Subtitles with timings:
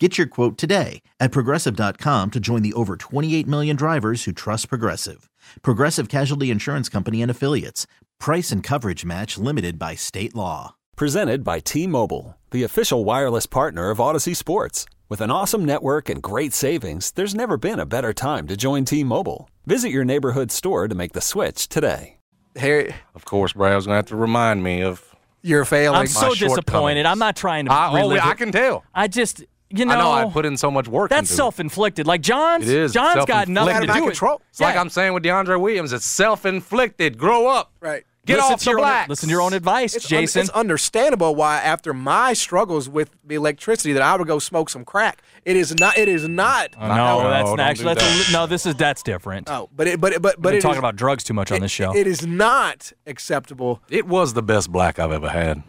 [0.00, 4.68] Get your quote today at progressive.com to join the over 28 million drivers who trust
[4.68, 5.30] Progressive.
[5.62, 7.86] Progressive Casualty Insurance Company and Affiliates.
[8.18, 10.74] Price and coverage match limited by state law.
[10.96, 14.84] Presented by T Mobile, the official wireless partner of Audacy Sports.
[15.08, 18.84] With an awesome network and great savings, there's never been a better time to join
[18.84, 19.48] T Mobile.
[19.64, 22.16] Visit your neighborhood store to make the switch today.
[22.56, 25.14] Harry, Of course, Brad's gonna have to remind me of.
[25.42, 26.00] you're failing.
[26.00, 27.06] I'm so disappointed.
[27.06, 27.72] I'm not trying to.
[27.72, 28.84] I, oh, I can tell.
[28.94, 31.10] I just, you know, I know I put in so much work.
[31.10, 32.06] that's into self-inflicted.
[32.06, 34.42] Like John's, It is John's got nothing to Out do of with control.
[34.50, 35.92] It's like I'm saying with DeAndre Williams.
[35.92, 37.18] It's self-inflicted.
[37.18, 37.72] Grow up.
[37.80, 38.04] right.
[38.26, 40.40] Get listen off to the your own, listen to your own advice, It's, un- Jason.
[40.40, 44.82] it's understandable why, after my struggles with the electricity, that I would go smoke some
[44.82, 45.20] crack.
[45.44, 45.98] It is not.
[45.98, 46.74] It is not.
[46.80, 48.46] Oh, no, No, that's don't actually do that's a, no.
[48.46, 49.50] This is that's different.
[49.50, 51.52] Oh, but it, but it, but We've but it talking is- about drugs too much
[51.52, 51.94] on this show.
[51.94, 53.82] It is not acceptable.
[53.90, 55.62] It was the best black I've ever had.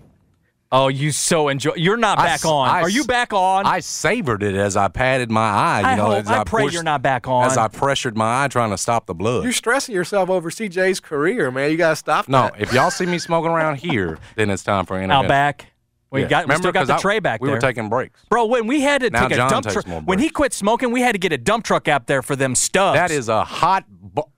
[0.75, 1.73] Oh, you so enjoy.
[1.75, 2.69] You're not back s- on.
[2.69, 3.65] I Are you back on?
[3.65, 5.79] I savored it as I patted my eye.
[5.81, 7.45] You I know, hope- as I I, pray pushed- you're not back on.
[7.45, 9.43] As I pressured my eye, trying to stop the blood.
[9.43, 11.71] You're stressing yourself over CJ's career, man.
[11.71, 12.27] You gotta stop.
[12.27, 12.61] no, that.
[12.61, 15.27] if y'all see me smoking around here, then it's time for an Out intervention.
[15.29, 15.71] back.
[16.11, 16.27] We Yeah.
[16.27, 16.37] got.
[16.37, 17.55] We Remember, still got 'cause the tray back We there.
[17.57, 18.21] were taking breaks.
[18.29, 21.01] Bro, when we had to Now take a dump truck, when he quit smoking, we
[21.01, 22.95] had to get a dump truck out there for them stubs.
[22.97, 23.83] That is a hot.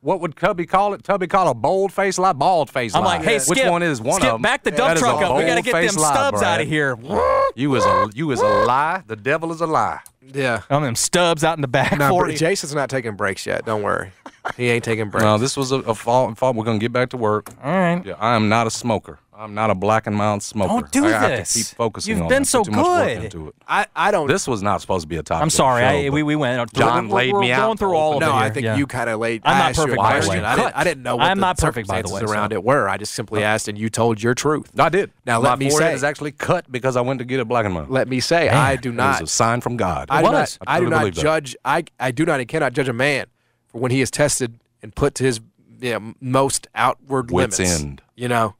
[0.01, 1.03] What would Tubby call it?
[1.03, 4.01] Tubby call a bold face lie, bald face I'm like, hey, Which skip, one is
[4.01, 4.41] one skip of them?
[4.41, 5.37] back the dump a truck up.
[5.37, 6.97] We got to get them lie, stubs out of here.
[7.55, 9.03] You is a you is a lie.
[9.07, 9.99] The devil is a lie.
[10.33, 10.61] Yeah.
[10.69, 12.37] On them stubs out in the back No, for but you.
[12.37, 13.65] Jason's not taking breaks yet.
[13.65, 14.11] Don't worry.
[14.55, 15.23] He ain't taking breaks.
[15.23, 16.37] No, this was a, a fault.
[16.37, 16.55] fault.
[16.55, 17.49] We're gonna get back to work.
[17.63, 18.05] All right.
[18.05, 19.19] Yeah, I am not a smoker.
[19.39, 20.67] I'm not a black and mild smoker.
[20.81, 21.53] Don't do I have this.
[21.53, 22.47] to keep focusing You've on been it.
[22.47, 23.23] so Put too much work good.
[23.25, 23.55] into it.
[23.67, 24.25] I, I don't.
[24.27, 25.43] This was not supposed to be a topic.
[25.43, 25.83] I'm sorry.
[25.83, 26.73] show, I, we, we went.
[26.73, 28.33] John we're, laid we're me going out through all of no, it.
[28.33, 28.77] I think Yeah.
[28.77, 29.43] you kind of laid.
[29.45, 30.39] I'm not asked you a perfect, by the way.
[30.43, 32.55] I didn't, I didn't know what I'm the not perfect, by the way, around so-
[32.55, 32.89] it were.
[32.89, 34.71] I just simply asked, and you told your truth.
[34.79, 35.11] I did.
[35.23, 37.47] Now, my let me forehead say- is actually cut because I went to get it
[37.47, 37.91] black and mild.
[37.91, 39.19] Let me say, I do not.
[39.19, 40.07] It was a sign from God.
[40.17, 40.57] I do not.
[40.67, 41.21] I, do not believe that.
[41.21, 41.55] judge.
[41.65, 43.27] I I do not and cannot judge a man
[43.67, 45.39] for when he is tested and put to his
[45.79, 47.81] you know, most outward Wit's limits.
[47.81, 48.01] end.
[48.15, 48.55] You know,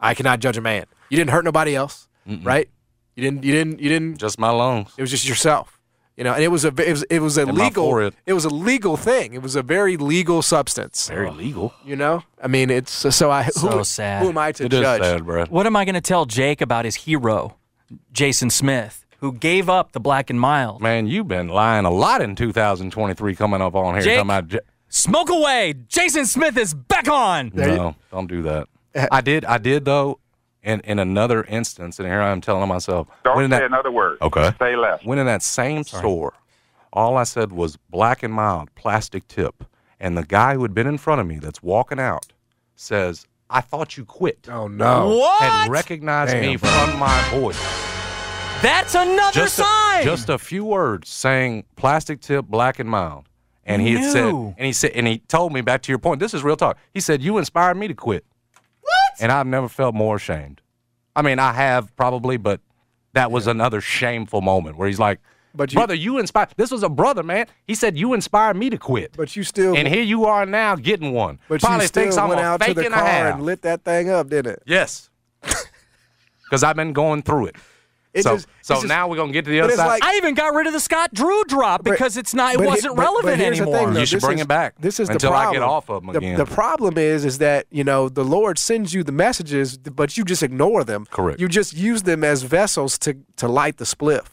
[0.00, 0.86] I cannot judge a man.
[1.10, 2.68] You didn't hurt nobody else, right?
[3.14, 3.44] You didn't.
[3.44, 3.80] You didn't.
[3.80, 4.18] You didn't.
[4.18, 4.92] Just my lungs.
[4.96, 5.72] It was just yourself.
[6.16, 8.46] You know, and it was a it was, it was a And legal it was
[8.46, 9.34] a legal thing.
[9.34, 11.08] It was a very legal substance.
[11.08, 11.74] Very legal.
[11.84, 14.22] You know, I mean, it's so I So who, sad.
[14.22, 15.02] Who am I to It is judge?
[15.02, 15.48] sad, Brad.
[15.48, 17.56] What am I going to tell Jake about his hero,
[18.12, 20.80] Jason Smith, who gave up the black and mild?
[20.80, 24.02] Man, you've been lying a lot in 2023 coming up on here.
[24.02, 24.18] Jake?
[24.18, 25.74] talking about J- Smoke away.
[25.88, 27.50] Jason Smith is back on.
[27.52, 28.68] no, don't do that.
[28.94, 30.20] Uh, I did, I did though,
[30.62, 33.08] in in another instance, and here I am telling myself.
[33.24, 34.18] Don't say that, another word.
[34.22, 34.52] Okay.
[34.60, 35.04] Say less.
[35.04, 36.34] When in that same store,
[36.92, 39.64] all I said was black and mild, plastic tip,
[39.98, 42.32] and the guy who had been in front of me, that's walking out,
[42.76, 45.16] says, "I thought you quit." Oh no!
[45.18, 45.42] What?
[45.42, 47.95] Had recognized Damn, me from my voice.
[48.62, 50.00] That's another just sign.
[50.00, 53.28] A, just a few words saying plastic tip, black and mild.
[53.64, 56.20] And he had said, and he said, and he told me back to your point.
[56.20, 56.78] This is real talk.
[56.94, 58.24] He said, "You inspired me to quit."
[58.80, 58.92] What?
[59.20, 60.60] And I've never felt more ashamed.
[61.16, 62.60] I mean, I have probably, but
[63.14, 65.20] that was another shameful moment where he's like,
[65.54, 67.46] But you- brother, you inspired." This was a brother, man.
[67.66, 70.76] He said, "You inspired me to quit." But you still and here you are now
[70.76, 71.40] getting one.
[71.48, 73.62] but Probably you still thinks I'm went a out fake to the car and lit
[73.62, 74.62] that thing up, didn't it?
[74.66, 75.10] yes.
[76.44, 77.56] Because I've been going through it.
[78.16, 79.86] It so just- so just- now we're gonna get to the other side.
[79.86, 82.54] like- I even got rid of the Scott Drew drop But- because it's not.
[82.54, 83.78] It wasn't but- but relevant here's the anymore.
[83.78, 84.00] thing, though.
[84.00, 85.62] You should bring is- it back This is until the I problem.
[85.62, 86.38] get off of 'em The- again.
[86.38, 90.24] The, problem is, is that you know the Lord sends you the messages, but you
[90.24, 91.06] just ignore them.
[91.10, 91.38] Correct.
[91.40, 94.24] You just use them as vessels to to light the spliff.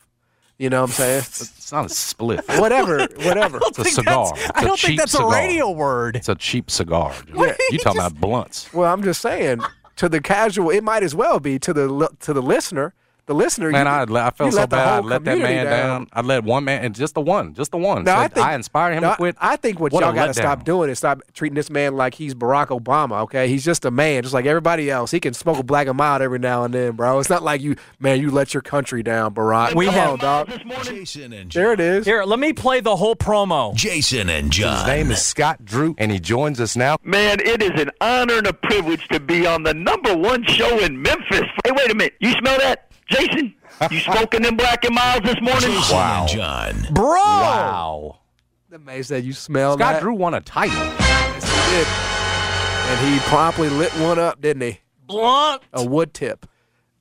[0.60, 1.18] You know what I'm saying?
[1.58, 2.42] It's not a split.
[2.60, 3.60] whatever, whatever.
[3.64, 4.26] It's a cigar.
[4.26, 6.16] that's- It's I a don't think cheap that's a radio word.
[6.16, 7.12] It's a cheap cigar.
[7.72, 8.72] You talking about blunts?
[8.74, 9.62] Well, I'm just saying
[9.98, 12.94] to the casual, it might as well be to the to the listener.
[13.26, 14.86] The listener, Man, you, I, I felt so bad.
[14.86, 16.08] I let that man down.
[16.12, 18.04] I let one man, and just the one, just the one.
[18.04, 19.38] No, I think I inspired him no, to quit.
[19.40, 22.16] I think what, What y'all got to stop doing is stop treating this man like
[22.16, 23.22] he's Barack Obama.
[23.22, 25.10] Okay, he's just a man, just like everybody else.
[25.10, 27.18] He can smoke a black and mild every now and then, bro.
[27.20, 28.20] It's not like you, man.
[28.20, 29.74] You let your country down, Barack.
[29.74, 30.50] We Come have- on, dog.
[30.84, 31.64] Jason and John.
[31.64, 32.06] There it is.
[32.06, 33.74] Here, let me play the whole promo.
[33.74, 34.80] Jason and John.
[34.80, 36.98] His name is Scott Drew, and he joins us now.
[37.06, 40.78] Man, it is an honor and a privilege to be on the number one show
[40.80, 41.48] in Memphis.
[41.64, 42.16] Hey, wait a minute.
[42.20, 43.56] You smell that, Jason?
[43.92, 45.72] You smoking them black and miles this morning?
[45.72, 46.88] Jason and John.
[46.92, 47.16] Bro!
[47.16, 48.20] Wow.
[48.70, 50.02] The man said you smell Scott that.
[50.02, 50.76] Drew won a title.
[50.76, 51.88] Yes, he did.
[52.90, 54.80] and he promptly lit one up, didn't he?
[55.06, 55.62] Blunt.
[55.74, 56.48] A wood tip.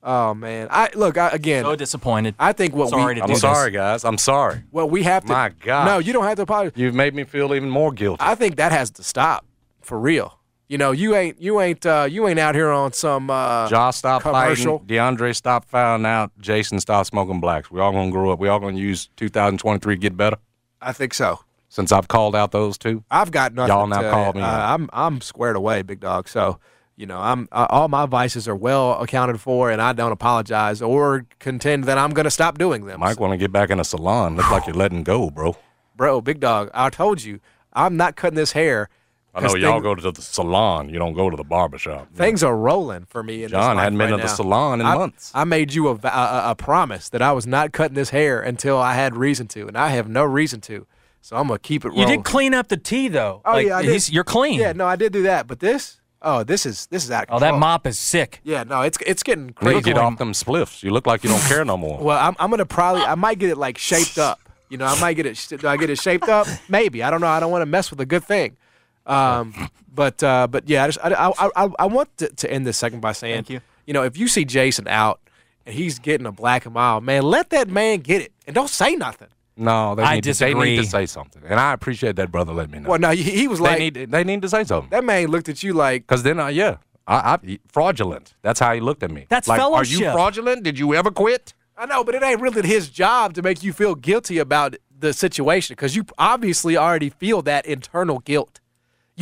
[0.05, 1.63] Oh man, I look I, again.
[1.63, 2.35] So disappointed.
[2.37, 4.03] I think what Sorry we to I'm do sorry, guys.
[4.03, 4.63] I'm sorry.
[4.71, 5.31] Well, we have to.
[5.31, 5.85] My God.
[5.85, 6.77] No, you don't have to apologize.
[6.77, 8.21] You've made me feel even more guilty.
[8.21, 9.45] I think that has to stop
[9.81, 10.37] for real.
[10.67, 13.29] You know, you ain't you ain't uh, you ain't out here on some.
[13.29, 14.79] Uh, Josh stop commercial.
[14.79, 14.95] fighting.
[14.95, 16.31] DeAndre stopped fouling out.
[16.39, 17.69] Jason stopped smoking blacks.
[17.69, 18.39] We all gonna grow up.
[18.39, 20.37] We all gonna use 2023 to get better.
[20.81, 21.39] I think so.
[21.69, 23.75] Since I've called out those two, I've got nothing.
[23.75, 24.73] Y'all now to, call me Uh.
[24.73, 26.27] I'm I'm squared away, big dog.
[26.29, 26.59] So,
[26.95, 30.81] you know, I'm uh, all my vices are well accounted for, and I don't apologize
[30.81, 32.99] or contend that I'm going to stop doing them.
[32.99, 34.35] Mike want to get back in a salon.
[34.35, 35.57] Looks like you're letting go, bro.
[35.95, 37.39] Bro, big dog, I told you,
[37.71, 38.89] I'm not cutting this hair.
[39.35, 40.89] I know y'all thing- go to the salon.
[40.89, 42.07] You don't go to the barber shop.
[42.13, 43.37] Things are rolling for me.
[43.37, 44.33] In this John life hadn't been right to the now.
[44.33, 45.31] salon in I, months.
[45.33, 48.77] I made you a, a, a promise that I was not cutting this hair until
[48.77, 50.85] I had reason to, and I have no reason to.
[51.21, 53.41] So I'm gonna keep it You did clean up the tea though.
[53.45, 53.91] Oh like, yeah, I did.
[53.91, 54.59] he's- You're clean.
[54.59, 55.47] Yeah, no, I did do that.
[55.47, 58.39] But this, oh, this is this is out of Oh, that mop is sick.
[58.43, 59.79] Yeah, no, it's it's getting crazy.
[59.79, 60.83] to get off them spliffs.
[60.83, 61.97] You look like you don't care no more.
[61.99, 64.41] Well, I'm, I'm gonna probably I might get it like shaped up.
[64.69, 65.47] You know, I might get it.
[65.59, 66.45] Do I get it shaped up?
[66.67, 67.01] Maybe.
[67.03, 67.27] I don't know.
[67.27, 68.57] I don't want to mess with a good thing.
[69.05, 72.65] Um, but uh, but yeah, I just I I, I, I want to, to end
[72.65, 73.61] this second by saying, Thank you.
[73.85, 75.19] You know, if you see Jason out
[75.65, 78.69] and he's getting a black and mild, man, let that man get it and don't
[78.69, 79.27] say nothing.
[79.55, 82.53] No, they I need, to, they need to say something, and I appreciate that brother.
[82.53, 82.89] Let me know.
[82.89, 85.27] Well, no, he, he was they like need they need to say something that man
[85.27, 88.33] looked at you like because then, uh, yeah, I, I fraudulent.
[88.41, 89.27] That's how he looked at me.
[89.29, 90.63] That's like, Are you fraudulent?
[90.63, 91.53] Did you ever quit?
[91.77, 95.13] I know, but it ain't really his job to make you feel guilty about the
[95.13, 98.59] situation because you obviously already feel that internal guilt.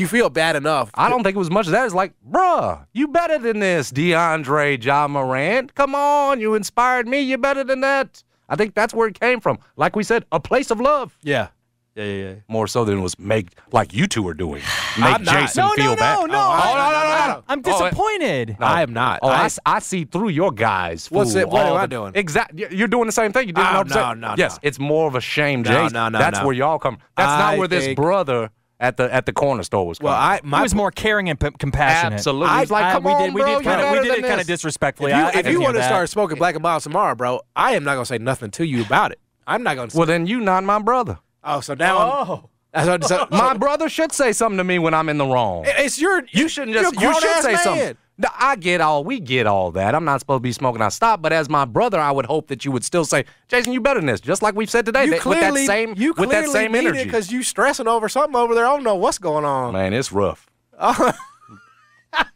[0.01, 0.89] You feel bad enough.
[0.95, 1.85] I don't think it was much of that.
[1.85, 5.75] It's like, bruh, you better than this, DeAndre John Morant.
[5.75, 7.21] Come on, you inspired me.
[7.21, 8.23] You better than that.
[8.49, 9.59] I think that's where it came from.
[9.75, 11.15] Like we said, a place of love.
[11.21, 11.49] Yeah.
[11.95, 12.33] Yeah, yeah, yeah.
[12.47, 14.61] More so than was make like you two are doing.
[14.97, 15.33] Make I'm not.
[15.41, 16.19] Jason No, feel no, bad.
[16.21, 16.39] no, no.
[16.39, 17.43] Oh, no, no, no, no, no.
[17.49, 18.55] I'm Oh, disappointed.
[18.59, 18.65] no.
[18.65, 19.19] I am not.
[19.21, 21.11] Oh, I, I- s- I see through your guys.
[21.11, 22.13] What's it- what am all I doing?
[22.15, 22.65] Exactly.
[22.71, 23.47] You're doing the same thing.
[23.47, 24.59] You did Oh, ah, not no, no, Yes, no.
[24.63, 25.73] it's more of a shame, Jason.
[25.77, 25.93] No, Jason.
[25.93, 26.45] no, no, That's no.
[26.45, 26.97] where y'all come.
[27.17, 28.49] That's not where this think- brother
[28.81, 30.11] at the at the corner store was coming.
[30.11, 32.13] Well, I He my was more caring and p- compassionate.
[32.13, 32.47] Absolutely.
[32.49, 34.17] I- He's like, I- come we on, did, we did you're kind of, we did
[34.19, 35.11] it kind of disrespectfully.
[35.11, 37.15] If you, I, I if can you want to start smoking black and mild tomorrow,
[37.15, 39.19] bro, I am not gonna say nothing to you about it.
[39.47, 39.91] I'm not gonna.
[39.93, 41.19] Well, then you not my brother.
[41.43, 42.49] oh, so now oh,
[42.83, 45.63] so, so, My brother should say something to me when I'm in the wrong.
[45.67, 46.23] it's your.
[46.31, 46.93] You shouldn't just.
[46.99, 47.63] You should grown-ass say man.
[47.63, 47.97] something.
[48.35, 49.03] I get all.
[49.03, 49.95] We get all that.
[49.95, 50.81] I'm not supposed to be smoking.
[50.81, 51.21] I stop.
[51.21, 53.99] But as my brother, I would hope that you would still say, Jason, you better
[53.99, 54.21] than this.
[54.21, 55.05] Just like we've said today.
[55.05, 55.93] You that- clearly, with that same.
[55.97, 57.03] you with that same energy.
[57.03, 58.65] because you stressing over something over there.
[58.65, 59.73] I don't know what's going on.
[59.73, 60.49] Man, it's rough.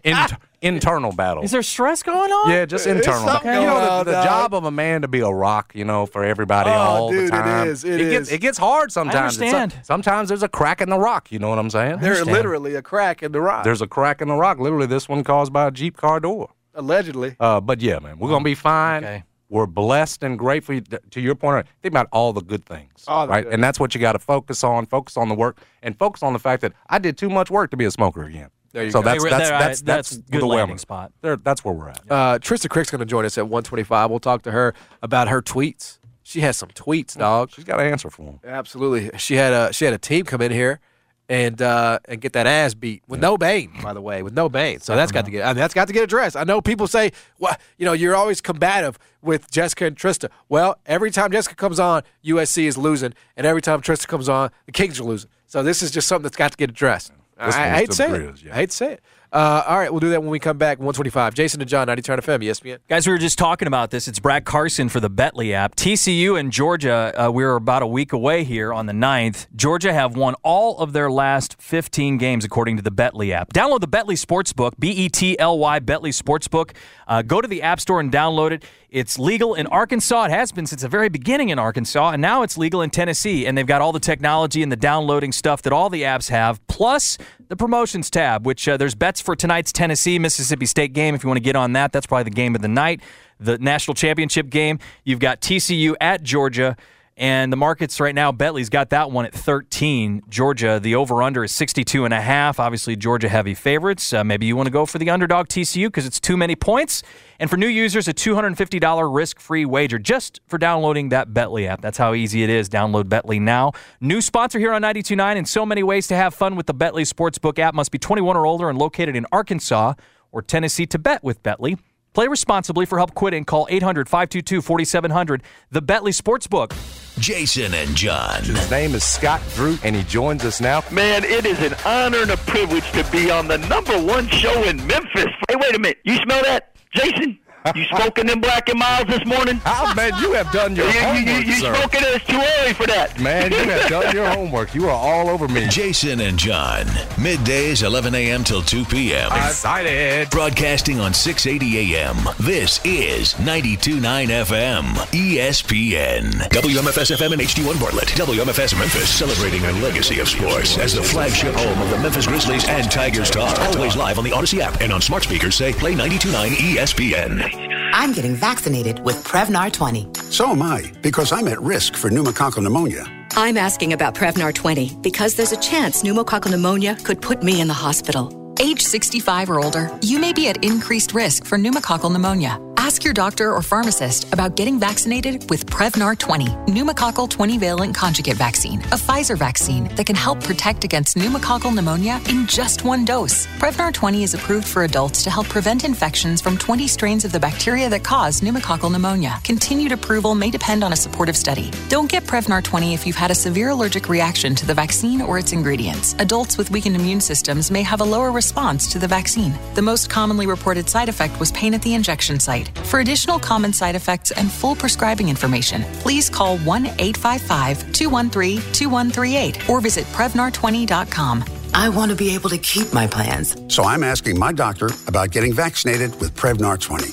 [0.04, 1.44] Inter- internal battle.
[1.44, 2.50] is there stress going on?
[2.50, 3.28] Yeah, just internal.
[3.28, 5.86] something you know, the, on, the job of a man to be a rock, you
[5.86, 7.68] know, for everybody Oh, all dude, the time.
[7.68, 9.36] is, it gets it gets hard sometimes.
[9.40, 9.86] It's a- understand.
[9.86, 11.32] sometimes there's a crack in the rock.
[11.32, 12.00] You know what I'm saying?
[12.00, 13.64] There's literally a crack in the rock.
[13.64, 14.60] There's a crack in the rock.
[14.60, 16.50] Literally, this one caused by a Jeep car door.
[16.74, 17.36] allegedly.
[17.40, 19.04] Uh, but yeah, man, we're gonna be fine.
[19.06, 19.24] Okay.
[19.48, 20.82] We're blessed and grateful.
[21.12, 23.44] To your point, think about all the good things, All the right?
[23.44, 23.54] good.
[23.54, 24.88] And that's what you got to focus on.
[24.88, 27.70] Focus on the work, and focus on the fact that I did too much work
[27.72, 28.50] to be a smoker again.
[28.76, 29.06] There you so go.
[29.06, 31.14] that's that's there, I- that's that's, that's good the way I'm- landing spot.
[31.22, 32.02] There, that's where we're at.
[32.10, 34.10] Uh, Trista Crick's going to join us at 125.
[34.10, 36.00] We'll talk to her about her tweets.
[36.24, 37.52] She has some tweets, dog.
[37.52, 38.40] She's got an answer for them.
[38.44, 39.18] Absolutely.
[39.18, 40.82] She had a she had a team come in here
[41.30, 44.50] and uh, and get that ass beat with no Bane, by the way, with no
[44.50, 44.80] Bane.
[44.82, 46.36] So that's got to get I mean, that's got to get addressed.
[46.36, 50.30] I know people say, well, you know, you're always combative with Jessica and Trista.
[50.50, 54.50] Well, every time Jessica comes on, USC is losing, and every time Trista comes on,
[54.66, 55.30] the Kings are losing.
[55.48, 57.12] So this is just something that's got to get addressed.
[57.38, 58.44] I, hate to say it.
[58.44, 58.54] yeah.
[58.54, 59.02] I hate to say it.
[59.32, 60.78] Uh, all right, we'll do that when we come back.
[60.80, 61.34] 125.
[61.34, 62.80] Jason and John, 90 Turn FM, ESPN.
[62.88, 64.08] Guys, we were just talking about this.
[64.08, 65.76] It's Brad Carson for the Betly app.
[65.76, 69.48] TCU and Georgia, uh, we're about a week away here on the 9th.
[69.56, 73.52] Georgia have won all of their last 15 games, according to the Betly app.
[73.54, 76.72] Download the Betly Sportsbook, B E T L Y, Betly Sportsbook.
[77.08, 78.64] Uh, go to the App Store and download it.
[78.90, 80.26] It's legal in Arkansas.
[80.26, 83.46] It has been since the very beginning in Arkansas, and now it's legal in Tennessee.
[83.46, 86.66] And they've got all the technology and the downloading stuff that all the apps have,
[86.68, 91.16] plus the promotions tab, which uh, there's bets for tonight's Tennessee Mississippi State game.
[91.16, 93.02] If you want to get on that, that's probably the game of the night.
[93.40, 94.80] The national championship game.
[95.04, 96.78] You've got TCU at Georgia.
[97.18, 100.24] And the markets right now, Betly's got that one at 13.
[100.28, 102.60] Georgia, the over under is 62 and a half.
[102.60, 104.12] Obviously, Georgia heavy favorites.
[104.12, 107.04] Uh, maybe you want to go for the underdog TCU because it's too many points.
[107.40, 111.80] And for new users, a $250 risk free wager just for downloading that Betly app.
[111.80, 112.68] That's how easy it is.
[112.68, 113.72] Download Betly now.
[114.02, 117.10] New sponsor here on 929 and so many ways to have fun with the Betly
[117.10, 117.74] Sportsbook app.
[117.74, 119.94] Must be 21 or older and located in Arkansas
[120.34, 121.80] or Tennessee to bet with Betly.
[122.16, 123.44] Play responsibly for help quitting.
[123.44, 125.44] Call 800 522 4700.
[125.70, 126.72] The Betly Sportsbook.
[127.20, 128.42] Jason and John.
[128.44, 130.82] His name is Scott Drew, and he joins us now.
[130.92, 134.64] Man, it is an honor and a privilege to be on the number one show
[134.64, 135.28] in Memphis.
[135.50, 135.98] Hey, wait a minute.
[136.06, 137.38] You smell that, Jason?
[137.74, 139.60] You smoking them black and miles this morning?
[139.66, 141.76] Oh, man, you have done your You, you, you, homework, you sir.
[141.76, 142.16] smoking it?
[142.16, 143.20] It's too early for that.
[143.20, 144.76] Man, you have done your homework.
[144.76, 145.68] You are all over me.
[145.70, 146.86] Jason and John.
[147.18, 148.44] Middays, 11 a.m.
[148.44, 149.32] till 2 p.m.
[149.32, 150.30] Excited.
[150.30, 152.18] Broadcasting on 680 a.m.
[152.40, 154.84] This is 92.9 FM.
[155.12, 156.32] ESPN.
[156.50, 158.10] WMFS FM and HD1 Bartlett.
[158.10, 162.68] WMFS Memphis celebrating a legacy of sports as the flagship home of the Memphis Grizzlies
[162.68, 163.58] and Tigers talk.
[163.76, 167.55] Always live on the Audacy app and on smart speakers say play 92.9 ESPN.
[167.94, 170.08] I'm getting vaccinated with Prevnar 20.
[170.32, 173.06] So am I, because I'm at risk for pneumococcal pneumonia.
[173.36, 177.68] I'm asking about Prevnar 20 because there's a chance pneumococcal pneumonia could put me in
[177.68, 178.45] the hospital.
[178.60, 182.60] Age 65 or older, you may be at increased risk for pneumococcal pneumonia.
[182.78, 188.38] Ask your doctor or pharmacist about getting vaccinated with Prevnar 20, pneumococcal 20 valent conjugate
[188.38, 193.48] vaccine, a Pfizer vaccine that can help protect against pneumococcal pneumonia in just one dose.
[193.58, 197.40] Prevnar 20 is approved for adults to help prevent infections from 20 strains of the
[197.40, 199.40] bacteria that cause pneumococcal pneumonia.
[199.44, 201.72] Continued approval may depend on a supportive study.
[201.90, 205.40] Don't get Prevnar 20 if you've had a severe allergic reaction to the vaccine or
[205.40, 206.14] its ingredients.
[206.20, 209.58] Adults with weakened immune systems may have a lower response to the vaccine.
[209.74, 212.70] The most commonly reported side effect was pain at the injection site.
[212.90, 219.68] For additional common side effects and full prescribing information, please call 1 855 213 2138
[219.68, 221.44] or visit Prevnar20.com.
[221.74, 223.58] I want to be able to keep my plans.
[223.68, 227.08] So I'm asking my doctor about getting vaccinated with Prevnar 20.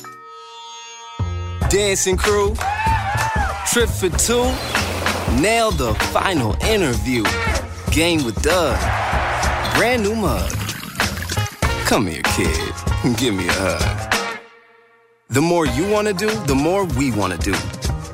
[1.70, 2.54] Dancing crew,
[3.72, 4.44] trip for two,
[5.40, 7.24] nail the final interview.
[7.90, 8.78] Game with Doug,
[9.78, 10.61] brand new mug.
[11.92, 12.74] Come here, kid,
[13.18, 14.38] give me a hug.
[15.28, 17.52] The more you want to do, the more we want to do.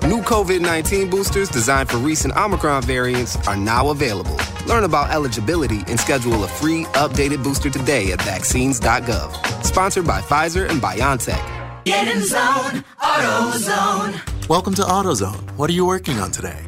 [0.08, 4.36] New COVID 19 boosters designed for recent Omicron variants are now available.
[4.66, 9.64] Learn about eligibility and schedule a free updated booster today at vaccines.gov.
[9.64, 11.84] Sponsored by Pfizer and BioNTech.
[11.84, 14.48] Get in zone, AutoZone.
[14.48, 15.56] Welcome to AutoZone.
[15.56, 16.66] What are you working on today?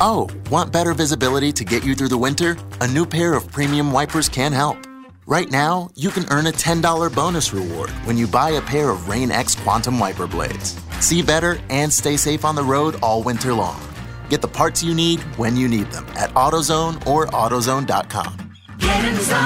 [0.00, 2.56] Oh, want better visibility to get you through the winter?
[2.82, 4.85] A new pair of premium wipers can help.
[5.28, 9.08] Right now, you can earn a $10 bonus reward when you buy a pair of
[9.08, 10.78] Rain X Quantum Wiper Blades.
[11.00, 13.82] See better and stay safe on the road all winter long.
[14.28, 18.45] Get the parts you need when you need them at AutoZone or AutoZone.com.
[18.78, 19.38] Get in zone,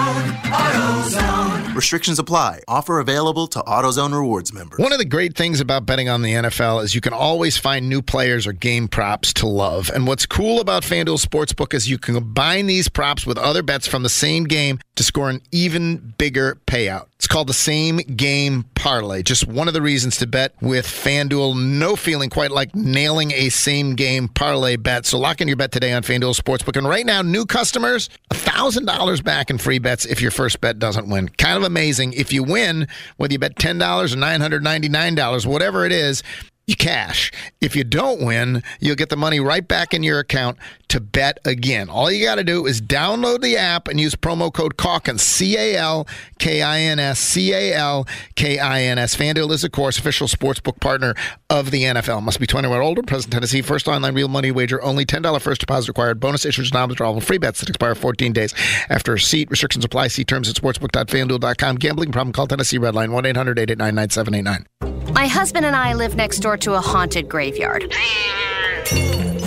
[0.51, 1.75] AutoZone.
[1.75, 2.61] Restrictions apply.
[2.67, 4.79] Offer available to AutoZone Rewards members.
[4.79, 7.89] One of the great things about betting on the NFL is you can always find
[7.89, 9.91] new players or game props to love.
[9.95, 13.87] And what's cool about FanDuel Sportsbook is you can combine these props with other bets
[13.87, 17.07] from the same game to score an even bigger payout.
[17.21, 19.23] It's called the same game parlay.
[19.23, 21.55] Just one of the reasons to bet with FanDuel.
[21.55, 25.05] No feeling quite like nailing a same game parlay bet.
[25.05, 26.77] So lock in your bet today on FanDuel Sportsbook.
[26.79, 31.09] And right now, new customers, $1,000 back in free bets if your first bet doesn't
[31.09, 31.29] win.
[31.29, 32.13] Kind of amazing.
[32.13, 36.23] If you win, whether you bet $10 or $999, whatever it is,
[36.71, 37.31] you cash.
[37.61, 40.57] If you don't win, you'll get the money right back in your account
[40.89, 41.89] to bet again.
[41.89, 45.57] All you got to do is download the app and use promo code Calkins, C
[45.57, 46.07] A L
[46.39, 49.15] K I N S, C A L K I N S.
[49.15, 51.15] FanDuel is, of course, official sportsbook partner
[51.49, 52.23] of the NFL.
[52.23, 53.03] Must be 21 or older.
[53.03, 53.63] Present Tennessee.
[53.63, 54.83] First online real money wager.
[54.83, 56.21] Only $10 first deposit required.
[56.21, 58.55] Bonus issues non-withdrawable free bets that expire 14 days
[58.89, 59.51] after receipt.
[59.51, 60.09] Restrictions apply.
[60.09, 61.77] See terms at sportsbook.fanduel.com.
[61.77, 62.33] Gambling problem?
[62.33, 65.00] Call Tennessee Redline 1-800-889-9789.
[65.13, 67.87] My husband and I live next door to a haunted graveyard.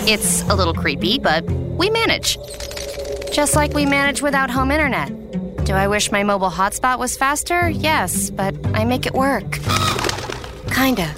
[0.06, 2.38] It's a little creepy, but we manage.
[3.32, 5.10] Just like we manage without home internet.
[5.64, 7.68] Do I wish my mobile hotspot was faster?
[7.68, 9.58] Yes, but I make it work.
[10.72, 11.14] Kinda.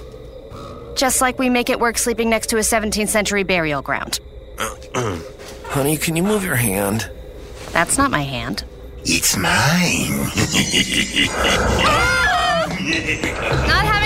[0.94, 4.20] Just like we make it work sleeping next to a 17th century burial ground.
[5.64, 7.10] Honey, can you move your hand?
[7.72, 8.64] That's not my hand.
[9.04, 9.46] It's mine.
[12.86, 14.05] Not having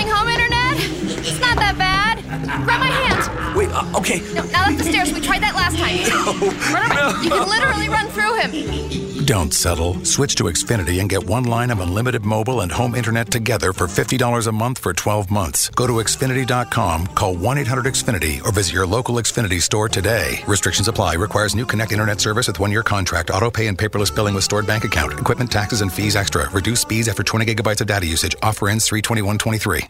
[1.55, 2.17] not that bad.
[2.65, 3.55] Grab my hand.
[3.55, 4.19] Wait, uh, okay.
[4.33, 5.13] No, not up the stairs.
[5.13, 5.97] We tried that last time.
[6.71, 7.21] No, no.
[7.21, 9.25] You can literally run through him.
[9.25, 10.03] Don't settle.
[10.05, 13.87] Switch to Xfinity and get one line of unlimited mobile and home internet together for
[13.87, 15.69] $50 a month for 12 months.
[15.69, 20.43] Go to Xfinity.com, call 1 800 Xfinity, or visit your local Xfinity store today.
[20.47, 21.15] Restrictions apply.
[21.15, 24.43] Requires new Connect Internet service with one year contract, auto pay, and paperless billing with
[24.43, 25.13] stored bank account.
[25.19, 26.49] Equipment taxes and fees extra.
[26.51, 28.35] Reduced speeds after 20 gigabytes of data usage.
[28.41, 29.81] Offer ends 321 23.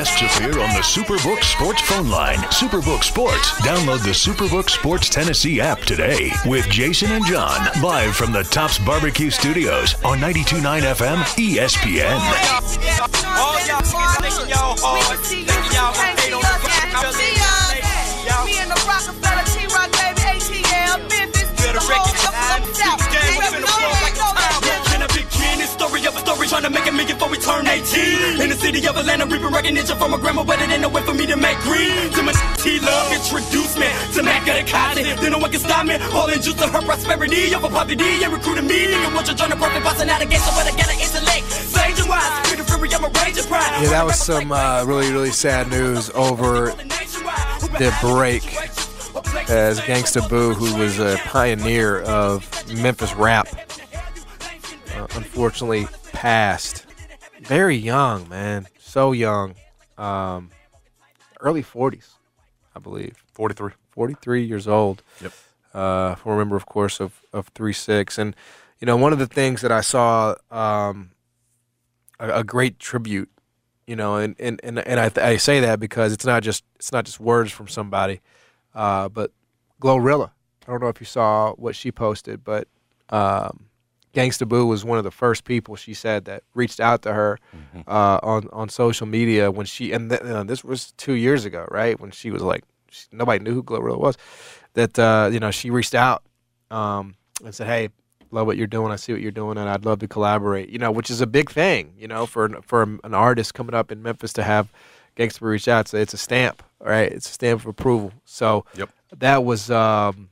[0.00, 2.38] Guests appear on the Superbook Sports phone line.
[2.48, 3.50] Superbook Sports.
[3.60, 8.78] Download the Superbook Sports Tennessee app today with Jason and John live from the Tops
[8.78, 12.16] Barbecue Studios on 92.9 FM ESPN.
[26.50, 28.42] Trying to make a million before we turn 18.
[28.42, 31.00] In the city of Atlanta, reaping recognition from my grandma, but it ain't no way
[31.02, 32.10] for me to make green.
[32.10, 33.86] To my T-Love, introduce me
[34.18, 35.14] to Mac of the Cosby.
[35.22, 35.94] Then no one can stop me.
[36.10, 38.90] All in juice to her prosperity over poverty and recruiting me.
[38.90, 41.46] Nigga, want you join the perfect boss and out against it, but I gotta intellect.
[41.46, 43.82] Sage and wise, fury, I'm a raging pride.
[43.82, 46.74] Yeah, that was some uh, really, really sad news over
[47.78, 48.42] the break
[49.48, 52.42] as Gangsta Boo, who was a pioneer of
[52.74, 53.46] Memphis rap,
[54.96, 56.86] uh, unfortunately passed.
[57.42, 58.66] Very young, man.
[58.78, 59.54] So young.
[59.98, 60.50] Um,
[61.40, 62.08] early 40s,
[62.74, 63.22] I believe.
[63.32, 63.72] 43.
[63.90, 65.02] 43 years old.
[65.20, 65.32] Yep.
[65.72, 68.18] Uh, former member, of course, of, of 3 6.
[68.18, 68.36] And,
[68.80, 71.10] you know, one of the things that I saw um,
[72.18, 73.30] a, a great tribute
[73.90, 76.92] you know, and and and, and I, I say that because it's not just it's
[76.92, 78.20] not just words from somebody,
[78.72, 79.32] uh, but
[79.82, 80.30] Glorilla.
[80.62, 82.68] I don't know if you saw what she posted, but
[83.08, 83.66] um,
[84.14, 87.38] Gangsta Boo was one of the first people she said that reached out to her
[87.86, 91.66] uh, on on social media when she and th- uh, this was two years ago,
[91.70, 91.98] right?
[92.00, 94.16] When she was like she, nobody knew who Glorilla was.
[94.74, 96.22] That uh, you know she reached out
[96.70, 97.14] um,
[97.44, 97.88] and said, "Hey,
[98.32, 98.90] love what you're doing.
[98.92, 100.68] I see what you're doing, and I'd love to collaborate.
[100.70, 101.94] You know, which is a big thing.
[101.98, 104.72] You know, for for an artist coming up in Memphis to have
[105.16, 105.86] Gangsta Boo reach out.
[105.88, 107.10] So it's a stamp, right?
[107.12, 108.12] It's a stamp of approval.
[108.24, 108.90] So Yep.
[109.18, 110.29] that was um,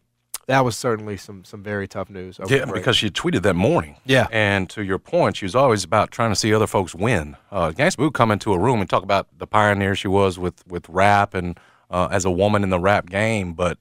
[0.49, 2.41] that was certainly some some very tough news.
[2.41, 3.97] over Yeah, because she tweeted that morning.
[4.07, 4.27] Yeah.
[4.33, 7.37] And to your point, she was always about trying to see other folks win.
[7.53, 10.67] Uh, Gangsta Boo come into a room and talk about the pioneer she was with,
[10.67, 13.53] with rap and uh, as a woman in the rap game.
[13.53, 13.79] But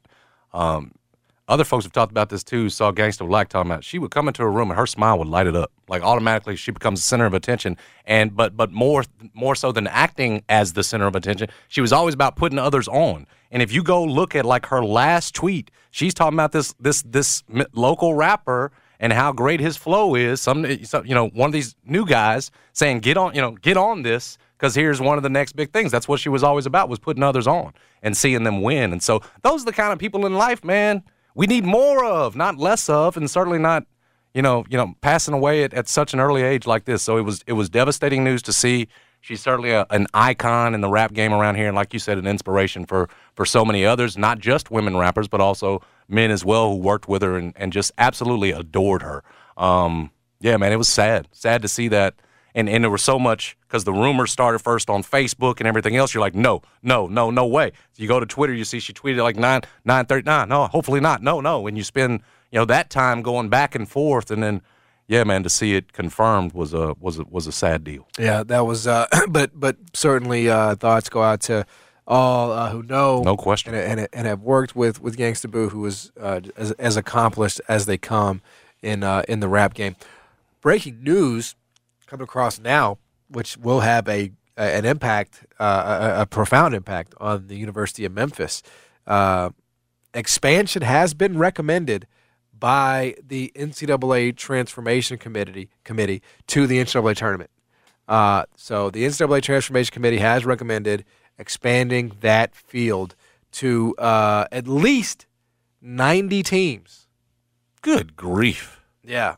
[0.53, 0.91] um,
[1.47, 2.69] other folks have talked about this too.
[2.69, 5.27] Saw Gangsta Blac talking about she would come into a room and her smile would
[5.27, 5.71] light it up.
[5.87, 7.77] Like automatically she becomes the center of attention.
[8.05, 11.93] And but but more more so than acting as the center of attention, she was
[11.93, 13.27] always about putting others on.
[13.49, 17.01] And if you go look at like her last tweet, she's talking about this this
[17.03, 20.41] this local rapper and how great his flow is.
[20.41, 24.01] Some, you know one of these new guys saying get on you know get on
[24.03, 25.93] this because here's one of the next big things.
[25.93, 28.91] That's what she was always about was putting others on and seeing them win.
[28.91, 31.03] And so those are the kind of people in life, man.
[31.37, 33.85] We need more of, not less of, and certainly not
[34.33, 37.01] you know, you know, passing away at, at such an early age like this.
[37.01, 38.87] So it was it was devastating news to see.
[39.19, 42.19] She's certainly a, an icon in the rap game around here, and like you said,
[42.19, 46.45] an inspiration for for so many others, not just women rappers, but also men as
[46.45, 49.23] well who worked with her and, and just absolutely adored her.
[49.57, 52.13] Um, yeah, man, it was sad, sad to see that.
[52.55, 55.95] And, and there was so much because the rumors started first on Facebook and everything
[55.95, 56.13] else.
[56.13, 57.71] You're like, no, no, no, no way.
[57.93, 60.49] So you go to Twitter, you see she tweeted like nine nine thirty nine.
[60.49, 61.21] No, hopefully not.
[61.21, 61.67] No, no.
[61.67, 64.61] And you spend you know that time going back and forth, and then
[65.07, 68.07] yeah, man, to see it confirmed was a was a was a sad deal.
[68.17, 68.87] Yeah, that was.
[68.87, 71.65] Uh, but but certainly uh, thoughts go out to
[72.07, 75.69] all uh, who know, no question, and, and, and have worked with with Gangsta Boo,
[75.69, 78.41] who is uh, as, as accomplished as they come
[78.81, 79.95] in uh, in the rap game.
[80.61, 81.55] Breaking news
[82.07, 82.97] coming across now,
[83.29, 88.11] which will have a, an impact, uh, a, a profound impact on the University of
[88.11, 88.63] Memphis.
[89.05, 89.51] Uh,
[90.13, 92.07] expansion has been recommended
[92.57, 97.51] by the NCAA Transformation Committee committee to the NCAA tournament.
[98.07, 101.03] Uh, so the NCAA Transformation Committee has recommended
[101.37, 103.15] expanding that field
[103.51, 105.27] to uh, at least
[105.81, 107.07] 90 teams.
[107.81, 108.81] Good grief.
[109.03, 109.35] Yeah.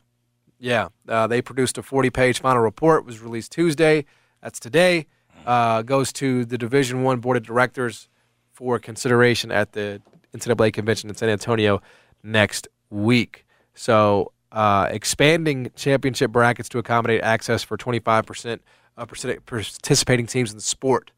[0.60, 0.88] Yeah.
[1.08, 4.04] Uh, they produced a 40 page final report, was released Tuesday.
[4.42, 5.06] That's today.
[5.46, 8.08] Uh, goes to the Division One Board of Directors
[8.52, 10.02] for consideration at the
[10.36, 11.80] NCAA convention in San Antonio
[12.22, 13.46] next week.
[13.74, 18.58] So, uh, expanding championship brackets to accommodate access for 25%
[18.96, 19.08] of
[19.46, 21.12] participating teams in the sport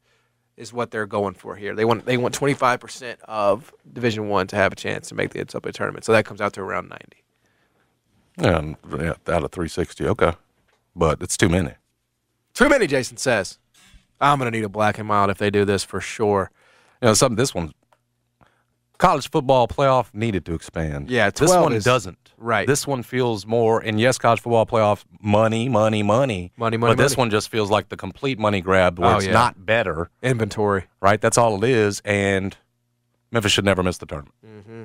[0.55, 1.75] is what they're going for here.
[1.75, 5.43] They want they want 25% of Division One to have a chance to make the
[5.43, 6.05] NCAA tournament.
[6.05, 7.23] So that comes out to around 90.
[8.39, 10.33] Yeah, and, yeah, out of 360, okay,
[10.95, 11.71] but it's too many.
[12.53, 13.59] Too many, Jason says.
[14.21, 16.49] I'm going to need a black and mild if they do this for sure.
[17.01, 17.35] You know, something.
[17.35, 17.73] This one,
[18.97, 21.09] college football playoff needed to expand.
[21.09, 22.31] Yeah, this one is- doesn't.
[22.37, 22.65] right.
[22.67, 23.79] This one feels more.
[23.81, 27.69] And yes, college football playoff money, money, money, Money, money, But this one just feels
[27.69, 29.33] like the complete money grab, where Oh, it's yeah.
[29.33, 30.09] not better.
[30.21, 30.85] Inventory.
[31.01, 31.19] Right.
[31.19, 32.01] That's all it is.
[32.05, 32.55] And
[33.31, 34.35] Memphis should never miss the tournament.
[34.45, 34.83] Mm-hmm.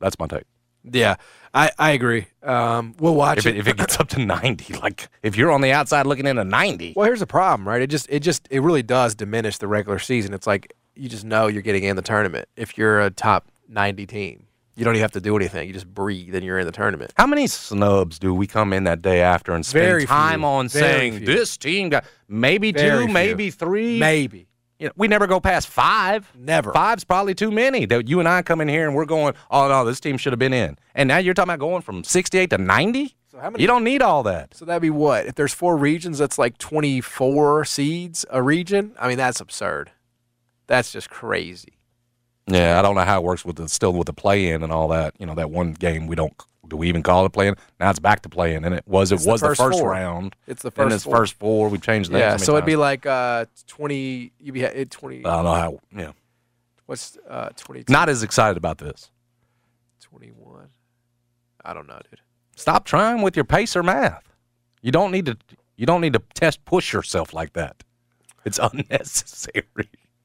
[0.00, 0.44] That's my take.
[0.90, 1.16] Yeah,
[1.54, 2.26] I, I agree.
[2.42, 5.60] Um, we'll watch If it, if it gets up to 90, like if you're on
[5.60, 7.80] the outside looking in a 90, Well, here's the problem, right?
[7.82, 10.34] It just it just it really does diminish the regular season.
[10.34, 14.06] It's like you just know you're getting in the tournament if you're a top 90
[14.06, 14.44] team.
[14.76, 15.66] You don't even have to do anything.
[15.66, 17.12] You just breathe and you're in the tournament.
[17.16, 20.46] how many snubs do we come in that day after and spend Very time few.
[20.46, 21.26] on Very saying few.
[21.26, 23.12] this team got maybe Very two, few.
[23.14, 23.98] maybe three?
[23.98, 24.46] Maybe.
[24.78, 26.30] You know, we never go past five.
[26.36, 26.72] Never.
[26.72, 27.84] Five's probably too many.
[27.84, 30.32] That you and I come in here and we're going, oh no, this team should
[30.32, 30.78] have been in.
[30.94, 33.16] And now you're talking about going from 68 to 90.
[33.30, 33.62] So how many?
[33.62, 34.54] You don't need all that.
[34.54, 35.26] So that'd be what?
[35.26, 38.94] If there's four regions, that's like 24 seeds a region.
[39.00, 39.90] I mean, that's absurd.
[40.68, 41.78] That's just crazy.
[42.46, 44.72] Yeah, I don't know how it works with the still with the play in and
[44.72, 45.14] all that.
[45.18, 46.34] You know, that one game we don't
[46.68, 47.56] do we even call it playing?
[47.80, 50.36] Now it's back to playing, and it was it the was the first first round.
[50.46, 51.16] It's the and first it's four.
[51.16, 51.68] first four.
[51.68, 52.18] We've changed that.
[52.18, 54.32] Yeah, so it'd be like uh 20.
[54.38, 55.18] You'd be at 20.
[55.18, 55.80] I don't know how.
[55.96, 56.12] Yeah,
[56.86, 57.84] What's uh 20?
[57.88, 59.10] not as excited about this.
[60.02, 60.68] 21.
[61.64, 62.20] I don't know, dude.
[62.56, 64.24] Stop trying with your pacer math.
[64.82, 65.36] You don't need to.
[65.76, 67.84] You don't need to test push yourself like that.
[68.44, 69.64] It's unnecessary.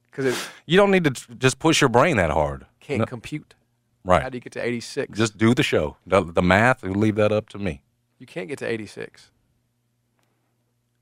[0.09, 2.65] Because You don't need to just push your brain that hard.
[2.79, 3.55] can't No- compute.
[4.03, 4.21] Right.
[4.21, 5.17] How do you get to 86?
[5.17, 5.97] Just do the show.
[6.05, 6.83] The, the math.
[6.83, 7.81] Leave that up to me.
[8.19, 9.29] You can't get to 86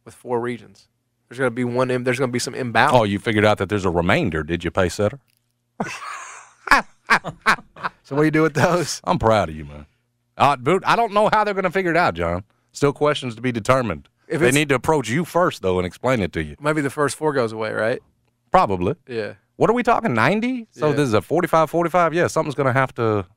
[0.05, 0.87] with four regions.
[1.29, 1.87] There's going to be one.
[1.87, 2.97] There's going to be some imbalance.
[2.97, 4.43] Oh, you figured out that there's a remainder.
[4.43, 5.19] Did you, pace setter?
[8.11, 8.99] So what do you do with those?
[9.05, 9.85] I'm proud of you, man.
[10.37, 12.43] Uh, dude, I don't know how they're going to figure it out, John.
[12.73, 14.09] Still questions to be determined.
[14.27, 16.57] If they need to approach you first, though, and explain it to you.
[16.59, 18.01] Maybe the first four goes away, right?
[18.51, 18.95] Probably.
[19.07, 19.35] Yeah.
[19.61, 20.15] What are we talking?
[20.15, 20.69] 90?
[20.71, 20.93] So Yeah.
[20.95, 22.15] this is a 45 45?
[22.15, 23.27] Yeah, something's going to have to.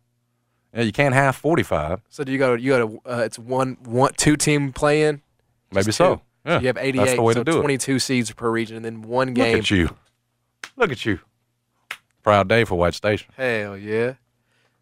[0.72, 2.00] Yeah, you can't have 45.
[2.08, 2.54] So do you go?
[2.54, 3.00] You go to?
[3.04, 5.20] Uh, it's one, one, two team play in.
[5.70, 6.22] Maybe so.
[6.46, 6.60] Yeah.
[6.60, 7.04] you have 88.
[7.04, 7.60] That's the way so to do it.
[7.60, 9.90] 22 seeds per region, and then one game Look at you.
[10.76, 11.18] Look at you.
[12.22, 13.30] Proud day for White Station.
[13.36, 14.14] Hell yeah.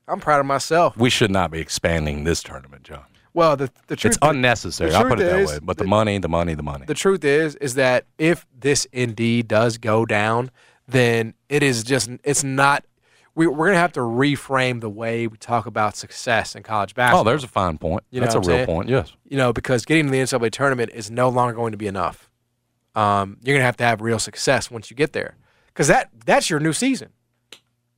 [0.07, 0.96] I'm proud of myself.
[0.96, 3.02] We should not be expanding this tournament, John.
[3.35, 4.94] Well, the the truth It's unnecessary.
[4.94, 5.59] I'll put it that is way.
[5.61, 6.87] But the that- money, the money, the money.
[6.87, 10.52] the truth is is that if this indeed does go down,
[10.88, 12.85] then it is just it's not.
[13.35, 17.23] We, we're gonna have to reframe the way we talk about success in college basketball.
[17.23, 18.05] oh, there's a fine point.
[18.11, 18.66] You That's a real saying?
[18.66, 19.11] point, yes.
[19.27, 22.31] you know, because getting to the NCAA tournament is no longer going to be enough.
[22.95, 25.37] Um, you're going to have to have real success once you get there,
[25.68, 27.09] because that that's your new season.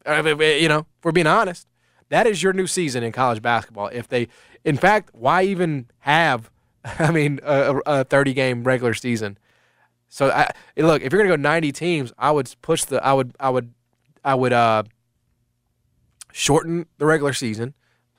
[0.06, 1.66] Uh, if- if- you know, if we're being honest,
[2.10, 3.88] that is your new season in college basketball.
[3.88, 4.28] If they,
[4.64, 6.48] in fact, why even have?
[7.00, 9.36] I mean, a, a 30 game regular season.
[10.14, 13.12] So I look, if you're going to go 90 teams, I would push the, I
[13.12, 13.74] would, I would,
[14.24, 14.84] I would uh,
[16.32, 17.74] shorten the regular season,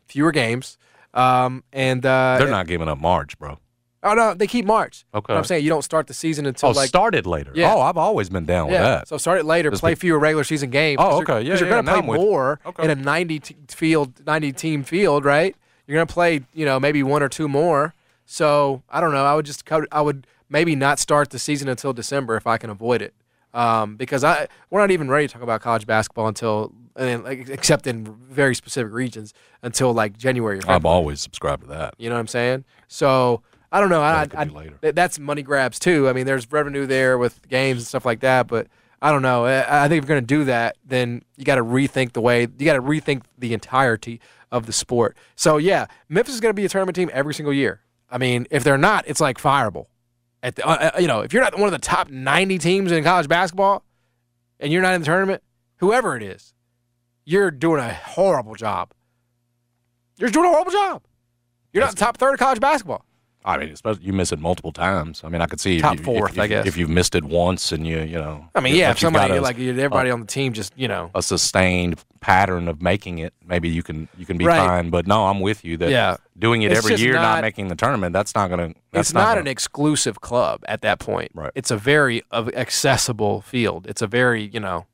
[0.06, 0.78] fewer games,
[1.14, 3.60] um, and uh, They're not giving up March, bro.
[4.04, 5.06] Oh no, they keep March.
[5.16, 5.34] Okay.
[5.34, 7.52] I'm saying you don't start the season until Oh, like started later.
[7.56, 7.74] Yeah.
[7.74, 8.84] Oh, I've always been down with yeah.
[8.84, 9.08] that.
[9.08, 9.70] So start it later.
[9.72, 10.98] Just play be- fewer regular season games.
[11.02, 11.42] Oh, okay.
[11.44, 12.84] Yeah, 'cause you're gonna I'm play with more Okay.
[12.84, 15.56] in a 90 t- field, 90 team field, right?
[15.88, 17.94] You're going to play, you know, maybe one or two more.
[18.26, 19.24] So I don't know.
[19.26, 19.88] I would just cut.
[19.92, 23.14] I would maybe not start the season until December if I can avoid it,
[23.54, 27.50] um, because I we're not even ready to talk about college basketball until, and like,
[27.50, 30.60] except in very specific regions until like January.
[30.60, 31.96] Or I've always subscribed to that.
[31.98, 32.64] You know what I'm saying?
[32.88, 34.02] So I don't know.
[34.02, 34.78] I, I, later.
[34.82, 36.08] th- that's money grabs too.
[36.08, 38.68] I mean, there's revenue there with games and stuff like that, but
[39.02, 39.44] I don't know.
[39.44, 42.22] I, I think if you're going to do that, then you got to rethink the
[42.22, 44.22] way you got to rethink the entirety
[44.54, 45.18] of the sport.
[45.36, 47.82] So yeah, Memphis is going to be a tournament team every single year.
[48.10, 49.88] I mean, if they're not, it's like fireable.
[50.46, 52.92] At the, uh, uh, you know, if you're not one of the top 90 teams
[52.92, 53.84] in college basketball,
[54.60, 55.42] and you're not in the tournament,
[55.78, 56.54] whoever it is,
[57.26, 58.94] you're doing a horrible job.
[60.20, 61.02] You're doing a horrible job.
[61.74, 63.04] You're not the top third of college basketball.
[63.48, 65.22] I mean, especially you miss it multiple times.
[65.24, 66.66] I mean, I could see if Top you, fourth, if, I guess.
[66.66, 69.42] If you've missed it once and you, you know, I mean, yeah, if somebody a-
[69.42, 73.70] like everybody on the team just you know, a sustained pattern of making it, maybe
[73.70, 74.58] you can you can be Right.
[74.58, 74.90] fine.
[74.90, 76.18] But no, I'm with you that Yeah.
[76.40, 78.74] doing it It's every year, not, not- making the tournament, that's not gonna.
[78.92, 81.30] That's it's not, gonna, an exclusive club at that point.
[81.36, 81.52] Right.
[81.54, 83.86] It's a very accessible field.
[83.88, 84.86] It's a very you know,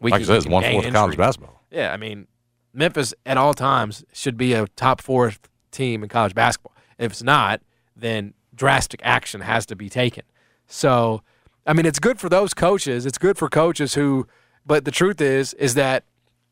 [0.00, 1.62] we like can- I said, we it's can one fourth of college basketball.
[1.70, 2.26] Yeah, I mean,
[2.74, 6.72] Memphis at all times should be a top fourth team in college basketball.
[6.98, 7.60] If it's not,
[7.96, 10.24] then drastic action has to be taken.
[10.66, 11.22] So,
[11.66, 13.06] I mean, it's good for those coaches.
[13.06, 14.26] It's good for coaches who,
[14.64, 16.04] but the truth is, is that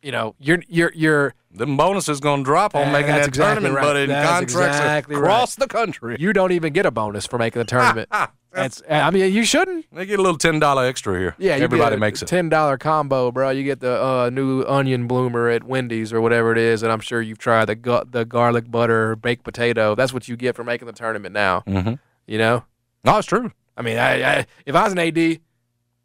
[0.05, 3.63] you know, you're you're you're The bonus is going to drop on making that exactly
[3.63, 3.83] tournament, right.
[3.83, 5.69] but in That's contracts exactly across right.
[5.69, 8.09] the country, you don't even get a bonus for making the tournament.
[8.53, 9.87] That's, I mean, you shouldn't.
[9.93, 11.35] they get a little ten dollar extra here.
[11.39, 12.27] Yeah, you everybody get a makes it.
[12.27, 13.51] Ten dollar combo, bro.
[13.51, 17.01] You get the uh, new onion bloomer at Wendy's or whatever it is, and I'm
[17.01, 19.97] sure you've tried the gu- the garlic butter baked potato.
[19.97, 21.65] That's what you get for making the tournament now.
[21.67, 21.95] Mm-hmm.
[22.27, 22.65] You know,
[23.05, 23.51] No, it's true.
[23.77, 25.41] I mean, I, I, if I was an AD,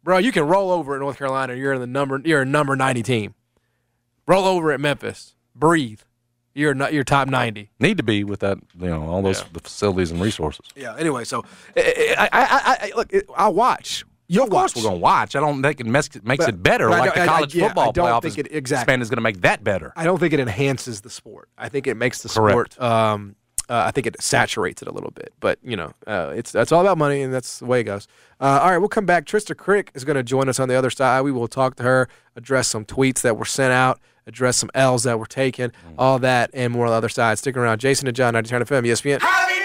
[0.02, 1.54] bro, you can roll over at North Carolina.
[1.54, 2.20] You're in the number.
[2.24, 3.34] You're a number ninety team.
[4.30, 5.34] Roll over at Memphis.
[5.54, 6.00] Breathe.
[6.54, 7.70] you're not you're top ninety.
[7.80, 10.66] Need to be with that, you know, all those the facilities and resources.
[10.76, 10.94] Yeah.
[10.96, 11.44] Anyway, so
[11.76, 13.12] I I, I, I look.
[13.36, 14.04] I'll watch.
[14.28, 14.84] You'll of course watch.
[14.84, 15.34] we're gonna watch.
[15.34, 16.88] I don't think it makes, makes But- it better.
[16.90, 18.52] I like don't- the I- I- college yeah, I football don't playoff think is, it-
[18.54, 18.84] exactly.
[18.92, 19.92] span is going to make that better.
[19.96, 21.48] I don't think it enhances the sport.
[21.58, 22.74] I think it makes the Correct.
[22.74, 22.80] sport.
[22.90, 23.34] Um,
[23.68, 25.32] uh, I think it saturates it a little bit.
[25.40, 28.06] But you know, uh, it's that's all about money, and that's the way it goes.
[28.40, 29.26] Uh, all right, we'll come back.
[29.26, 31.22] Trista Crick is going to join us on the other side.
[31.22, 35.04] We will talk to her, address some tweets that were sent out, address some L's
[35.04, 35.94] that were taken, mm.
[35.98, 37.38] all that, and more on the other side.
[37.38, 37.78] Stick around.
[37.78, 39.59] Jason and John, 90 FM, ESPN.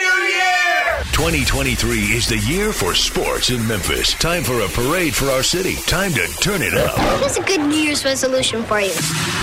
[1.15, 4.13] 2023 is the year for sports in Memphis.
[4.15, 5.75] Time for a parade for our city.
[5.87, 6.91] Time to turn it up.
[7.21, 8.91] Here's a good New Year's resolution for you.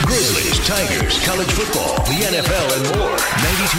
[0.04, 3.16] Grizzlies, Tigers, college football, the NFL, and more.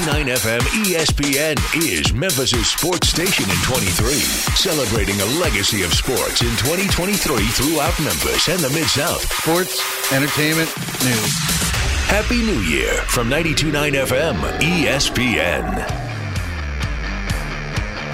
[0.10, 4.14] 92.9 FM ESPN is Memphis' sports station in 23.
[4.58, 7.14] Celebrating a legacy of sports in 2023
[7.46, 9.22] throughout Memphis and the Mid-South.
[9.22, 9.78] Sports,
[10.12, 10.74] entertainment,
[11.06, 11.34] news.
[12.10, 16.03] Happy New Year from 92.9 FM ESPN.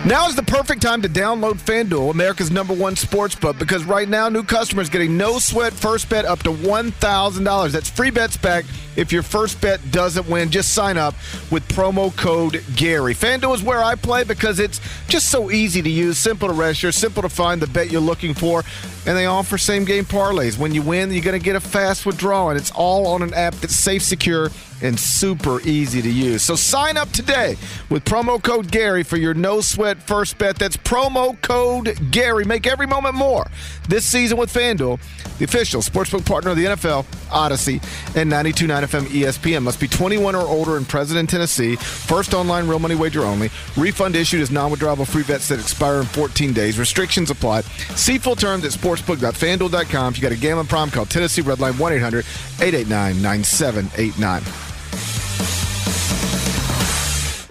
[0.06, 4.08] Now is the perfect time to download FanDuel, America's number one sports book, because right
[4.08, 7.72] now new customers getting no sweat first bet up to $1,000.
[7.72, 8.64] That's free bets back
[8.96, 10.52] if your first bet doesn't win.
[10.52, 11.16] Just sign up
[11.52, 13.14] with promo code Gary.
[13.14, 16.94] FanDuel is where I play because it's just so easy to use, simple to register,
[16.94, 18.64] simple to find the bet you're looking for,
[19.06, 20.58] and they offer same game parlays.
[20.58, 23.34] When you win, you're going to get a fast withdrawal, and it's all on an
[23.34, 24.50] app that's safe, secure,
[24.82, 26.44] and super easy to use.
[26.44, 27.56] So sign up today
[27.90, 30.58] with promo code Gary for your no sweat first bet.
[30.58, 32.46] That's promo code Gary.
[32.46, 33.50] Make every moment more
[33.88, 35.00] this season with FanDuel,
[35.40, 37.82] the official sportsbook partner of the NFL, Audacy,
[38.16, 39.64] and 92.9 FM ESPN.
[39.64, 41.76] Must be 21 or older and present in Tennessee.
[41.76, 43.50] First online real money wager only.
[43.76, 46.78] Refund issued as non-withdrawable free bets that expire in 14 days.
[46.80, 47.62] Restrictions apply.
[47.62, 50.14] See full terms at sportsbook.fanduel.com.
[50.14, 54.69] If you got a gambling problem, call Tennessee Redline 1-800-889-9789.
[55.40, 55.69] Bye.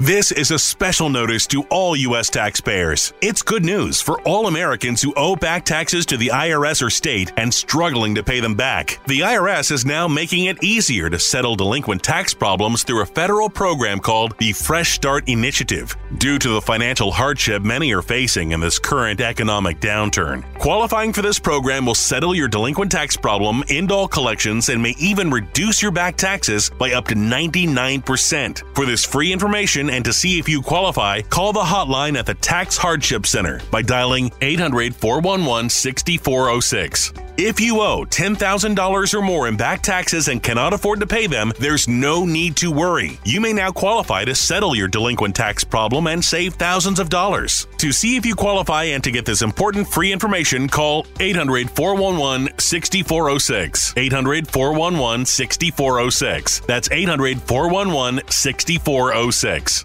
[0.01, 2.31] This is a special notice to all U.S.
[2.31, 3.13] taxpayers.
[3.21, 7.33] It's good news for all Americans who owe back taxes to the IRS or state
[7.37, 9.01] and struggling to pay them back.
[9.09, 13.51] The IRS is now making it easier to settle delinquent tax problems through a federal
[13.51, 15.97] program called the Fresh Start Initiative.
[16.19, 21.23] Due to the financial hardship many are facing in this current economic downturn, qualifying for
[21.23, 25.83] this program will settle your delinquent tax problem, end all collections, and may even reduce
[25.83, 28.77] your back taxes by up to 99%.
[28.77, 32.35] For this free information and to see if you qualify, call the hotline at the
[32.35, 37.13] Tax Hardship Center by dialing 800 411 6406.
[37.41, 41.53] If you owe $10,000 or more in back taxes and cannot afford to pay them,
[41.61, 43.21] there's no need to worry.
[43.25, 47.69] You may now qualify to settle your delinquent tax problem and save thousands of dollars.
[47.77, 52.59] To see if you qualify and to get this important free information, call 800 411
[52.59, 53.95] 6406.
[53.97, 56.61] 800 411 6406.
[56.67, 59.78] That's 800 411 6406.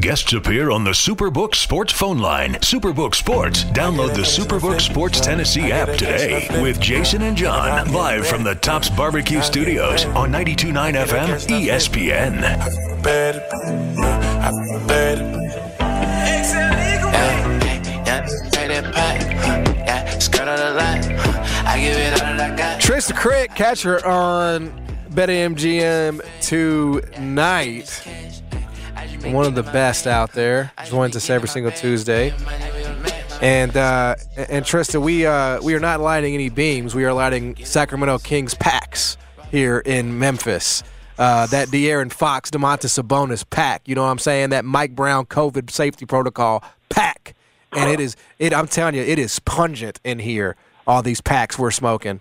[0.00, 2.54] Guests appear on the Superbook Sports phone line.
[2.54, 3.64] Superbook Sports.
[3.64, 8.88] Download the Superbook Sports Tennessee app today with Jason and John live from the Tops
[8.90, 12.42] Barbecue Studios on 92.9 FM ESPN.
[22.80, 24.72] Trista Crick, catch her on
[25.10, 28.31] BetMGM tonight.
[29.24, 30.72] One of the best out there.
[30.86, 32.34] Joins us every single Tuesday.
[33.40, 36.94] And uh, and Trista, we uh, we are not lighting any beams.
[36.94, 39.16] We are lighting Sacramento Kings packs
[39.50, 40.82] here in Memphis.
[41.18, 43.82] Uh, that De'Aaron Fox, Domantas Sabonis pack.
[43.86, 44.50] You know what I'm saying?
[44.50, 47.34] That Mike Brown COVID safety protocol pack.
[47.72, 48.52] And it is it.
[48.52, 50.56] I'm telling you, it is pungent in here.
[50.86, 52.20] All these packs we're smoking.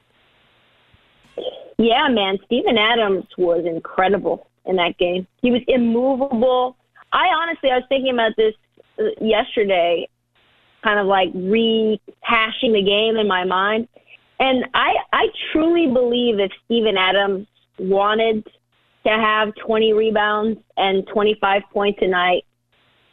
[1.78, 2.38] Yeah, man.
[2.46, 5.28] Steven Adams was incredible in that game.
[5.42, 6.78] He was immovable.
[7.14, 8.54] I honestly, I was thinking about this
[9.00, 10.08] uh, yesterday,
[10.84, 13.88] kind of like rehashing the game in my mind.
[14.40, 17.48] And I, I truly believe if Steven Adams
[17.78, 18.46] wanted
[19.06, 22.44] to have 20 rebounds and 25 points a night,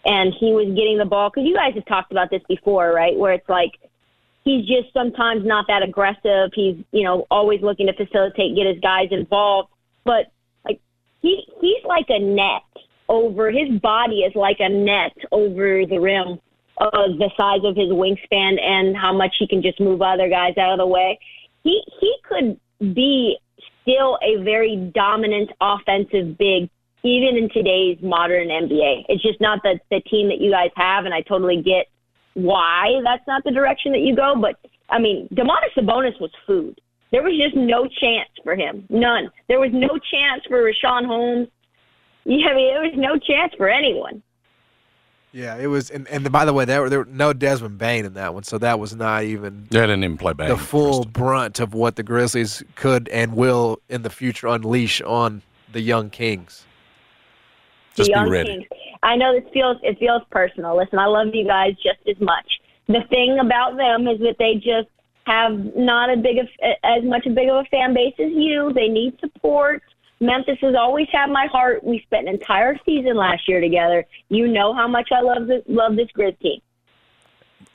[0.04, 3.16] and he was getting the ball, because you guys have talked about this before, right?
[3.16, 3.72] Where it's like
[4.44, 6.50] he's just sometimes not that aggressive.
[6.54, 9.68] He's, you know, always looking to facilitate, get his guys involved.
[10.04, 10.32] But
[10.64, 10.80] like
[11.20, 12.62] he he's like a net
[13.08, 16.38] over his body is like a net over the rim
[16.78, 20.56] of the size of his wingspan and how much he can just move other guys
[20.58, 21.18] out of the way.
[21.64, 22.58] He he could
[22.94, 23.36] be
[23.82, 26.70] still a very dominant offensive big
[27.04, 29.04] even in today's modern NBA.
[29.08, 31.86] It's just not the the team that you guys have and I totally get
[32.34, 34.34] why that's not the direction that you go.
[34.40, 34.56] But
[34.88, 36.80] I mean, Domantas Sabonis was food.
[37.10, 38.86] There was just no chance for him.
[38.90, 39.30] None.
[39.48, 41.48] There was no chance for Richaun Holmes
[42.30, 44.22] Yeah, I mean, there was no chance for anyone.
[45.32, 45.88] Yeah, it was.
[45.90, 48.42] And, and by the way, there were, there were no Desmond Bane in that one,
[48.42, 50.48] so that was not even They didn't even play Bane.
[50.48, 55.40] the full brunt of what the Grizzlies could and will in the future unleash on
[55.72, 56.66] the young Kings.
[57.96, 58.66] the young Kings.
[59.02, 60.76] I know this feels it feels personal.
[60.76, 62.60] Listen, I love you guys just as much.
[62.88, 64.88] The thing about them is that they just
[65.24, 66.48] have not a big of,
[66.82, 68.72] as much a big of a fan base as you.
[68.74, 69.82] They need support.
[70.20, 71.84] Memphis has always had my heart.
[71.84, 74.04] We spent an entire season last year together.
[74.28, 76.60] You know how much I love this love this Grizz team.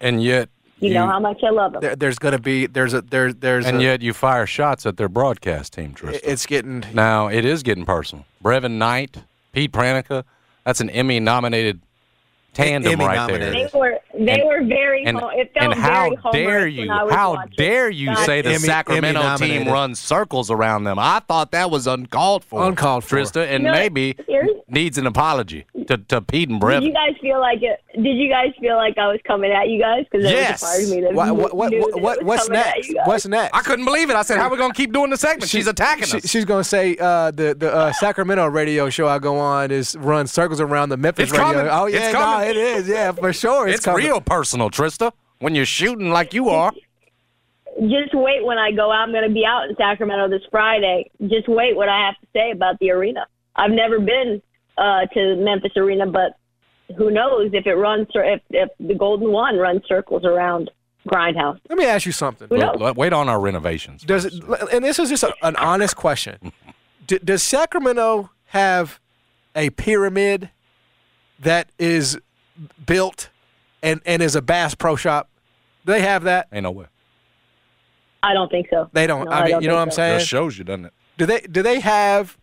[0.02, 1.82] And yet, You, know how much I love them.
[1.82, 4.86] There, there's going to be there's a there there's and a, yet you fire shots
[4.86, 6.30] at their broadcast team, Tristan.
[6.30, 8.26] it's getting Now it is getting personal.
[8.44, 10.26] Brevin Knight, Pete Pranica,
[10.66, 11.82] that's an Emmy nominated
[12.54, 13.70] tandem Emmy right They there.
[13.74, 16.80] were they And- were very And, home, it felt and how very dare you?
[16.82, 17.54] when I was How watching.
[17.58, 19.74] dare you God, say the Emmy- Sacramento Emmy team nominated.
[19.74, 20.98] runs circles around them?
[21.00, 22.64] I thought that was uncalled for.
[22.64, 23.18] Uncalled for.
[23.18, 24.16] Trista, and You know, maybe
[24.70, 27.80] needs an apology to, to Pete and Did you guys feel like it?
[27.96, 30.06] Did you guys feel like I was coming at you guys?
[30.10, 30.62] Because Yes.
[30.62, 32.92] was a part of me that what what what, what, what what's next?
[33.06, 33.56] What's next?
[33.56, 34.16] I couldn't believe it.
[34.16, 36.30] I said, "How are we gonna keep doing the segment?" She's attacking she- us.
[36.30, 39.96] She's going to say uh, the the uh, Sacramento radio show I go on is
[39.98, 41.54] run circles around the Memphis It's radio.
[41.54, 41.68] coming.
[41.72, 42.58] Oh yeah, It's no, coming.
[42.58, 42.88] it is.
[42.88, 43.68] Yeah, for sure.
[43.68, 45.12] It's, it's real personal, Trista.
[45.40, 46.72] When you're shooting like you are,
[47.82, 49.02] Just wait when I go out.
[49.02, 51.10] I'm going to be out in Sacramento this Friday.
[51.22, 53.26] Just wait what I have to say about the arena.
[53.56, 54.42] I've never been
[54.78, 56.38] uh, to Memphis Arena, but
[56.98, 60.70] who knows if it runs if if the Golden One runs circles around
[61.08, 61.60] Grindhouse.
[61.70, 62.48] Let me ask you something.
[62.50, 62.78] Who knows?
[62.80, 64.04] Wait- wait on our renovations.
[64.04, 64.34] Does it?
[64.72, 66.52] And this is just a, an honest question.
[67.08, 69.00] D- does Sacramento have
[69.56, 70.50] a pyramid
[71.40, 72.18] that is
[72.86, 73.30] built
[73.82, 75.30] and and is a Bass Pro Shop?
[75.86, 76.48] Do they have that?
[76.52, 76.86] Ain't no way.
[78.24, 78.90] I don't think so.
[78.94, 79.26] They don't.
[79.26, 79.96] No, I mean, don't you know what I'm so.
[79.98, 80.20] saying?
[80.20, 80.94] Just shows you, doesn't it?
[81.18, 82.38] Do they do they have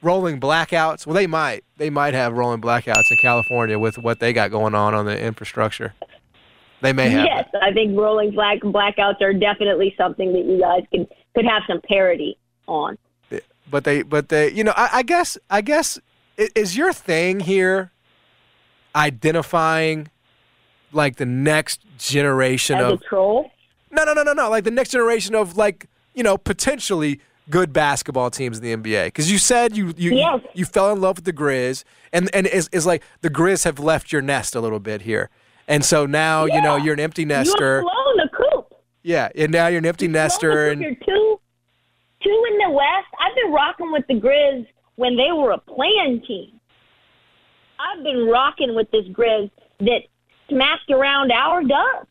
[0.00, 1.06] rolling blackouts?
[1.06, 1.64] Well, they might.
[1.76, 5.20] They might have rolling blackouts in California with what they got going on on the
[5.20, 5.94] infrastructure.
[6.80, 7.24] They may have.
[7.24, 11.62] Yes, I think rolling black blackouts are definitely something that you guys could could have
[11.66, 12.96] some parity on.
[13.70, 15.98] but they but they you know I, I guess I guess
[16.36, 17.90] is your thing here
[18.94, 20.08] identifying
[20.92, 23.50] like the next generation As of troll,
[23.90, 27.72] no no no no no like the next generation of like you know potentially good
[27.72, 30.40] basketball teams in the NBA because you said you you, Yes.
[30.44, 33.64] you you fell in love with the Grizz and and it's, it's like the Grizz
[33.64, 35.30] have left your nest a little bit here
[35.68, 38.74] and so now you know you're an empty you nester have blown the coop.
[39.02, 41.40] yeah and now you're an empty nester and You're two,
[42.22, 43.08] two in the West.
[43.20, 46.53] I've been rocking with the Grizz when they were a playing team.
[47.78, 50.02] I've been rocking with this Grizz that
[50.48, 52.06] smacked around our dub.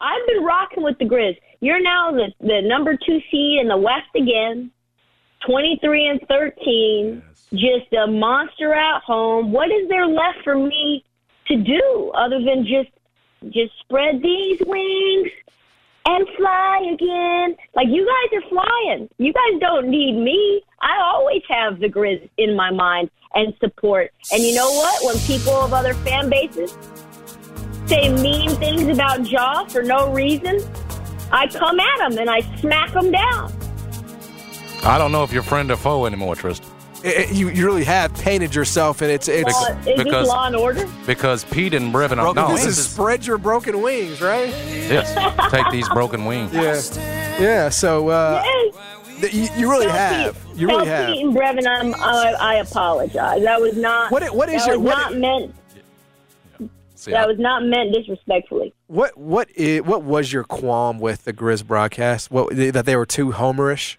[0.00, 1.36] I've been rocking with the Grizz.
[1.60, 4.70] You're now the, the number two seed in the West again,
[5.46, 7.22] 23 and 13,
[7.54, 9.52] just a monster at home.
[9.52, 11.04] What is there left for me
[11.48, 12.90] to do other than just
[13.50, 15.30] just spread these wings
[16.06, 17.56] and fly again.
[17.74, 19.08] Like you guys are flying.
[19.18, 20.62] You guys don't need me.
[20.80, 24.12] I always have the Grizz in my mind and support.
[24.32, 25.04] And you know what?
[25.04, 26.76] When people of other fan bases
[27.86, 30.60] say mean things about Ja for no reason,
[31.32, 33.52] I come at them and I smack them down.
[34.82, 36.75] I don't know if you're friend or foe anymore, Tristan.
[37.06, 40.46] It- it- you you really have painted yourself and it's it's Law, is this Law
[40.46, 40.86] and Order?
[41.06, 45.50] Because Pete and Brevin are broken, no, this is spread your broken wings right yes.
[45.50, 46.52] Take these broken wings.
[46.52, 46.80] Yeah,
[47.40, 47.68] yeah.
[47.68, 48.42] So uh,
[49.20, 50.34] th- you, you really Tell have.
[50.46, 51.14] Pete- You really tell have.
[51.14, 53.42] Pete and Brevin, I'm, I, I apologize.
[53.42, 54.10] That was not.
[54.10, 55.54] What i- what is that your- was what not i- meant.
[56.94, 58.72] See, that I- was not meant disrespectfully.
[58.88, 62.30] What what is, what was your qualm with the Grizz broadcast?
[62.30, 63.96] What that they were too homerish?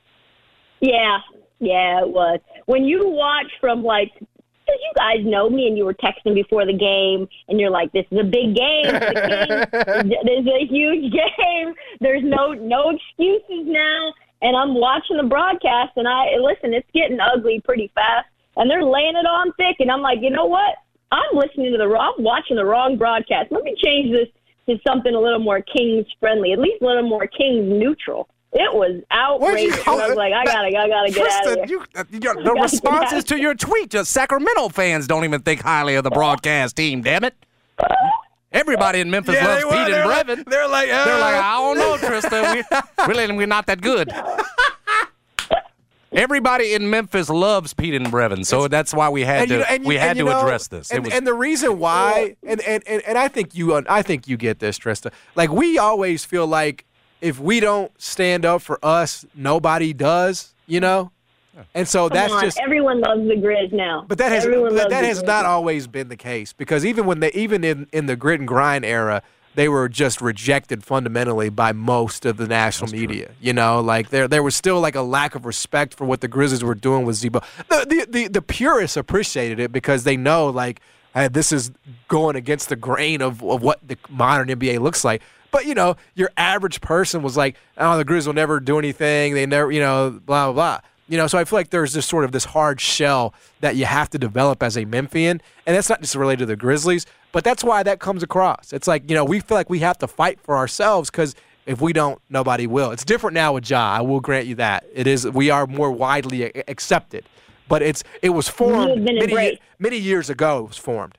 [0.81, 1.19] Yeah,
[1.59, 2.39] yeah, it was.
[2.67, 6.65] When you watch from like, because you guys know me, and you were texting before
[6.65, 8.85] the game, and you're like, "This is a big game.
[10.27, 11.73] This is a huge game.
[11.99, 16.73] There's no no excuses now." And I'm watching the broadcast, and I listen.
[16.73, 18.27] It's getting ugly pretty fast,
[18.57, 19.77] and they're laying it on thick.
[19.79, 20.75] And I'm like, you know what?
[21.11, 23.51] I'm listening to the wrong, I'm watching the wrong broadcast.
[23.51, 24.27] Let me change this
[24.67, 28.27] to something a little more Kings friendly, at least a little more Kings neutral.
[28.53, 29.77] It was outrageous.
[29.87, 31.77] And I was like, I gotta, I gotta get out of here.
[31.77, 35.61] you, uh, you- the gotta responses to your tweet, just Sacramento fans don't even think
[35.61, 37.01] highly of the broadcast team.
[37.01, 37.35] Damn it!
[38.53, 39.63] Everybody in Memphis Yeah, loves.
[39.65, 40.45] Pete and They're like- Brevin.
[40.45, 41.41] they're like, they're like, uh.
[41.43, 42.55] I don't know, Tristan.
[42.55, 44.11] We, really, we're not that good.
[46.13, 49.61] Everybody in Memphis loves Pete and Brevin, so that's why we had And you to
[49.63, 50.89] know- and you- we had to know, address this.
[50.89, 54.25] And, was and the reason why, and, and, and, and I think you, I think
[54.27, 55.11] you get this, Trista.
[55.35, 56.85] Like we always feel like
[57.21, 60.53] if we don't stand up for us, nobody does.
[60.69, 61.11] You know,
[61.73, 64.05] And so Come that's on, just everyone loves the Grizz now.
[64.07, 65.27] But that has everyone that, that has Grizz.
[65.27, 68.47] not always been the case because even when they even in, in the grit and
[68.47, 69.23] grind era,
[69.55, 73.31] they were just rejected fundamentally by most of the national media.
[73.41, 76.27] You know, like there there was still like a lack of respect for what the
[76.27, 77.41] Grizzlies were doing with Z-Bo.
[77.69, 80.81] The the the, the purists appreciated it because they know like
[81.15, 81.71] hey, this is
[82.07, 85.23] going against the grain of, of what the modern NBA looks like.
[85.57, 89.33] But you know, your average person was like, "Oh, the Grizzlies will never do anything.
[89.33, 90.79] They never, you know, blah blah blah."
[91.09, 93.85] You know, so I feel like there's this sort of this hard shell that you
[93.85, 97.43] have to develop as a Memphian, and that's not just related to the Grizzlies, but
[97.43, 98.71] that's why that comes across.
[98.71, 101.33] It's like you know we feel like we have to fight for ourselves because
[101.65, 102.91] if we don't, nobody will.
[102.91, 103.81] It's different now with Ja.
[103.81, 105.27] I will grant you that it is.
[105.27, 107.25] We are more widely accepted,
[107.67, 110.59] but it's it was formed many, many years ago.
[110.59, 111.17] It was formed.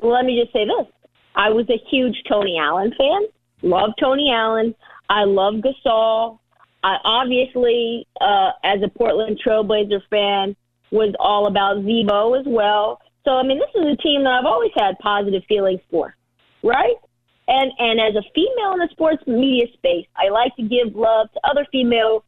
[0.00, 0.86] Well, let me just say this.
[1.36, 3.22] I was a huge Tony Allen fan.
[3.62, 4.74] Love Tony Allen.
[5.08, 6.38] I love Gasol.
[6.82, 10.56] I obviously, uh, as a Portland Trailblazer fan,
[10.90, 13.00] was all about Z-Bo as well.
[13.24, 16.14] So, I mean, this is a team that I've always had positive feelings for,
[16.62, 16.94] right?
[17.48, 21.30] And and as a female in the sports media space, I like to give love
[21.32, 22.24] to other female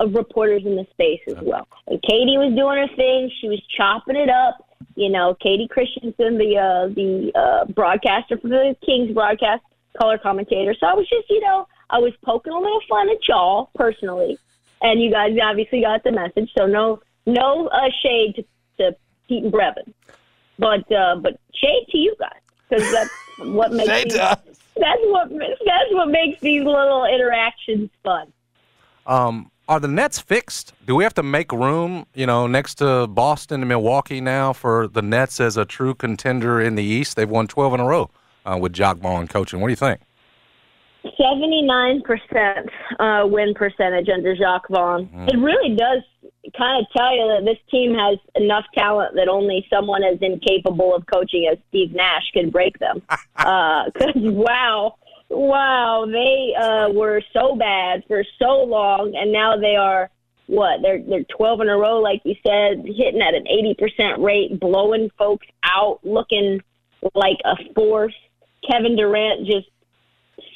[0.00, 1.66] reporters in the space as well.
[1.86, 4.69] And Katie was doing her thing; she was chopping it up.
[4.96, 9.62] You know, Katie Christensen, the uh, the uh, broadcaster for the Kings broadcast,
[9.98, 10.74] color commentator.
[10.78, 14.38] So I was just, you know, I was poking a little fun at y'all personally,
[14.82, 16.50] and you guys obviously got the message.
[16.56, 18.44] So no no uh, shade to,
[18.78, 18.96] to
[19.28, 19.92] Pete and Brevin,
[20.58, 25.92] but uh, but shade to you guys because that's what makes these, that's what that's
[25.92, 28.32] what makes these little interactions fun.
[29.06, 30.74] Um, are the Nets fixed?
[30.84, 34.88] Do we have to make room, you know, next to Boston and Milwaukee now for
[34.88, 37.14] the Nets as a true contender in the East?
[37.14, 38.10] They've won 12 in a row
[38.44, 39.60] uh, with Jacques Vaughn coaching.
[39.60, 40.00] What do you think?
[41.02, 42.68] Seventy-nine percent
[42.98, 45.08] uh, win percentage under Jacques Vaughn.
[45.28, 46.02] It really does
[46.58, 50.94] kind of tell you that this team has enough talent that only someone as incapable
[50.94, 53.00] of coaching as Steve Nash can break them.
[53.36, 54.96] Because wow,
[55.30, 60.10] wow, they uh, were so bad for so long, and now they are
[60.46, 60.80] what?
[60.82, 64.58] They're they're twelve in a row, like you said, hitting at an eighty percent rate,
[64.58, 66.60] blowing folks out, looking
[67.14, 68.14] like a force.
[68.68, 69.68] Kevin Durant just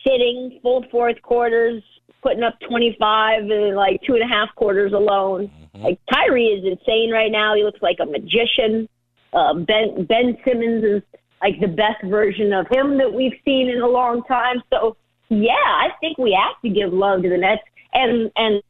[0.07, 1.83] sitting full fourth quarters,
[2.23, 5.51] putting up 25 in like two and a half quarters alone.
[5.75, 7.55] Like Kyrie is insane right now.
[7.55, 8.89] He looks like a magician.
[9.33, 11.03] Uh, ben Ben Simmons is
[11.45, 14.63] like the best version of him that we've seen in a long time.
[14.73, 14.97] So
[15.29, 18.63] yeah, I think we have to give love to the Nets, and and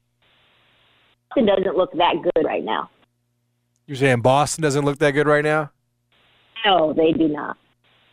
[1.30, 2.90] Boston doesn't look that good right now.
[3.86, 5.70] You're saying Boston doesn't look that good right now?
[6.64, 7.56] No, they do not.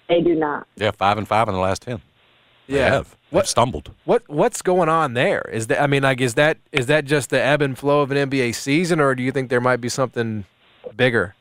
[0.09, 0.67] They do not.
[0.75, 2.01] Yeah, five and five in the last 10.
[2.67, 2.89] They Yeah.
[2.89, 3.15] have.
[3.31, 3.91] They've stumbled.
[4.03, 5.49] What what's going on there?
[5.51, 8.11] Is that I mean, like, is that is that just the ebb and flow of
[8.11, 10.43] an NBA season, or do you think there might be something
[10.95, 11.33] bigger?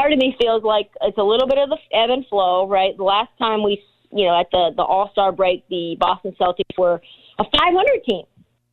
[0.00, 2.96] Part of me feels like it's a little bit of the ebb and flow, right?
[2.96, 6.78] The last time we, you know, at the the All Star break, the Boston Celtics
[6.78, 7.02] were
[7.38, 8.24] a 500 team,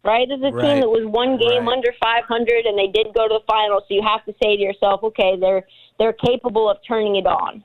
[0.05, 0.28] right?
[0.28, 0.61] This is a Right.
[0.61, 3.84] team that was one game under 500, and they did go to the finals.
[3.88, 5.63] So you have to say to yourself, okay, they're
[5.99, 7.61] they're capable of turning it on.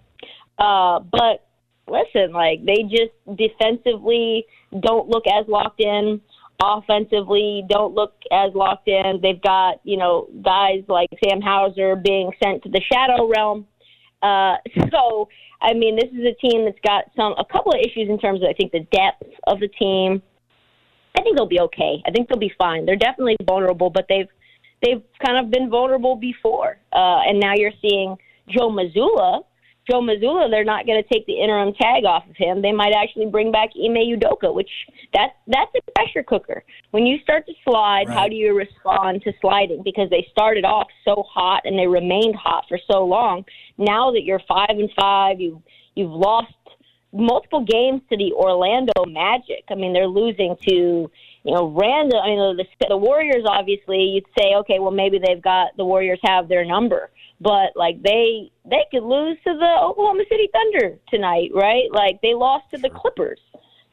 [0.58, 1.46] Uh, but
[1.86, 4.44] listen, like they just defensively
[4.80, 6.20] don't look as locked in.
[6.62, 9.18] Offensively, don't look as locked in.
[9.20, 13.66] They've got you know guys like Sam Hauser being sent to the shadow realm.
[14.22, 14.56] Uh,
[14.92, 15.28] so
[15.60, 18.42] I mean, this is a team that's got some a couple of issues in terms
[18.42, 20.22] of I think the depth of the team.
[21.18, 22.02] I think they'll be okay.
[22.06, 22.86] I think they'll be fine.
[22.86, 24.28] They're definitely vulnerable, but they've
[24.82, 26.78] they've kind of been vulnerable before.
[26.92, 28.16] Uh, and now you're seeing
[28.48, 29.42] Joe Mazzulla.
[29.91, 32.62] Joe Mazzulla, they're not going to take the interim tag off of him.
[32.62, 34.70] They might actually bring back Ime Udoka, which
[35.12, 36.62] that's that's a pressure cooker.
[36.93, 39.83] When you start to slide, how do you respond to sliding?
[39.83, 43.45] Because they started off so hot and they remained hot for so long.
[43.76, 45.61] Now that you're five and five, you
[45.97, 46.53] you've lost
[47.12, 49.64] multiple games to the Orlando Magic.
[49.68, 51.11] I mean, they're losing to
[51.45, 52.20] you know random.
[52.22, 53.45] I mean, the the Warriors.
[53.47, 57.11] Obviously, you'd say, okay, well maybe they've got the Warriors have their number,
[57.43, 61.90] but like they they could lose to the Oklahoma City Thunder tonight, right?
[61.93, 63.40] Like they lost to the Clippers.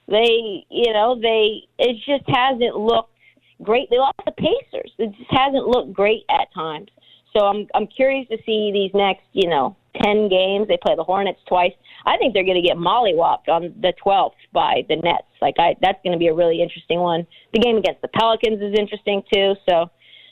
[0.07, 3.13] They, you know, they it just hasn't looked
[3.61, 3.89] great.
[3.89, 4.91] They lost the Pacers.
[4.97, 6.89] It just hasn't looked great at times.
[7.35, 10.67] So I'm I'm curious to see these next, you know, ten games.
[10.67, 11.73] They play the Hornets twice.
[12.05, 15.27] I think they're going to get mollywopped on the 12th by the Nets.
[15.41, 17.25] Like I, that's going to be a really interesting one.
[17.53, 19.53] The game against the Pelicans is interesting too.
[19.67, 19.89] So,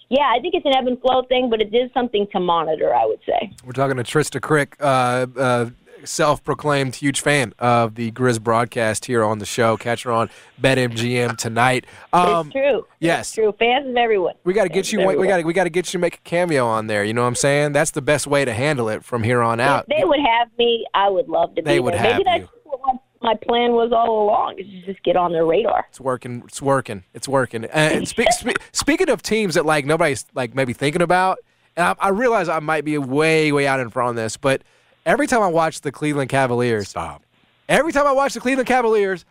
[0.09, 2.93] yeah, I think it's an ebb and flow thing, but it is something to monitor.
[2.93, 3.51] I would say.
[3.65, 4.75] We're talking to Trista Crick.
[4.79, 5.69] Uh, uh,
[6.03, 9.77] self-proclaimed huge fan of the Grizz broadcast here on the show.
[9.77, 10.29] Catch her on
[10.61, 11.85] BetMGM tonight.
[12.13, 12.85] Um, it's true.
[12.99, 13.53] Yes, It's true.
[13.57, 14.35] Fans of everyone.
[14.43, 14.99] we got to get you.
[15.05, 17.03] We got to we got to get you to make a cameo on there.
[17.03, 17.71] You know what I'm saying?
[17.71, 19.85] That's the best way to handle it from here on out.
[19.89, 22.01] If they would have me, I would love to be They would there.
[22.01, 25.31] have Maybe that's what my, my plan was all along, is to just get on
[25.31, 25.85] their radar.
[25.89, 26.43] It's working.
[26.45, 27.03] It's working.
[27.13, 27.65] It's working.
[27.65, 31.39] And speak, spe- speaking of teams that like nobody's like maybe thinking about,
[31.75, 34.63] and I, I realize I might be way way out in front on this, but
[35.05, 37.23] every time I watch the Cleveland Cavaliers, stop.
[37.69, 39.25] Every time I watch the Cleveland Cavaliers,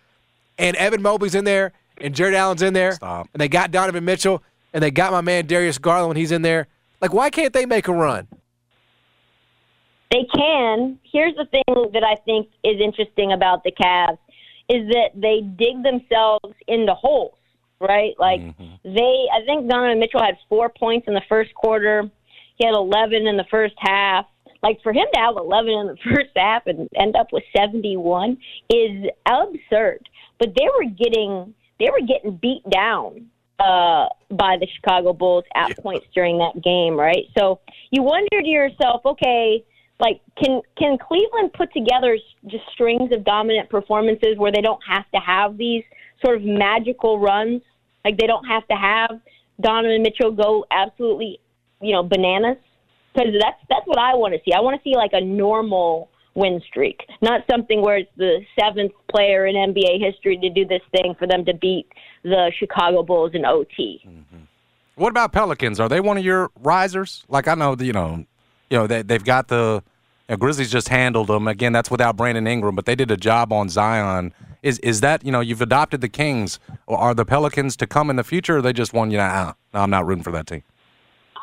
[0.59, 3.29] and Evan Mobley's in there, and Jarrett Allen's in there, stop.
[3.33, 4.43] and they got Donovan Mitchell,
[4.75, 6.67] and they got my man Darius Garland when he's in there.
[7.01, 8.29] Like, why can't they make a run?
[10.11, 10.99] They can.
[11.11, 14.19] Here's the thing that I think is interesting about the Cavs
[14.69, 17.39] is that they dig themselves into holes,
[17.81, 18.15] right?
[18.19, 18.41] Like
[18.85, 22.11] they, I think Donovan Mitchell had four points in the first quarter.
[22.57, 24.27] He had 11 in the first half.
[24.63, 28.39] Like for him to have 11 in the first half and end up with 71
[28.73, 30.09] is absurd.
[30.39, 33.29] But they were getting, they were getting beat down
[33.59, 37.25] uh, by the Chicago Bulls at points during that game, right?
[37.39, 39.65] So you wonder to yourself, okay,
[39.99, 45.11] like can can Cleveland put together just strings of dominant performances where they don't have
[45.15, 45.85] to have these
[46.25, 47.63] sort of magical runs?
[48.05, 49.21] Like they don't have to have
[49.61, 51.41] Donovan Mitchell go absolutely,
[51.81, 52.59] you know, bananas.
[53.15, 54.53] Because that's that's what I want to see.
[54.53, 58.93] I want to see like a normal win streak, not something where it's the seventh
[59.11, 61.87] player in NBA history to do this thing for them to beat
[62.23, 64.03] the Chicago Bulls in OT.
[64.07, 64.45] Mm-hmm.
[64.97, 65.81] What about Pelicans?
[65.81, 67.25] Are they one of your risers?
[67.29, 68.27] Like I know, you know,
[68.71, 69.83] you know they they've got the
[70.29, 71.73] you know, Grizzlies just handled them again.
[71.73, 74.33] That's without Brandon Ingram, but they did a job on Zion.
[74.63, 76.59] Is is that you know you've adopted the Kings?
[76.87, 78.59] Or are the Pelicans to come in the future?
[78.59, 79.11] Or they just one?
[79.11, 80.63] You know, ah, no, I'm not rooting for that team.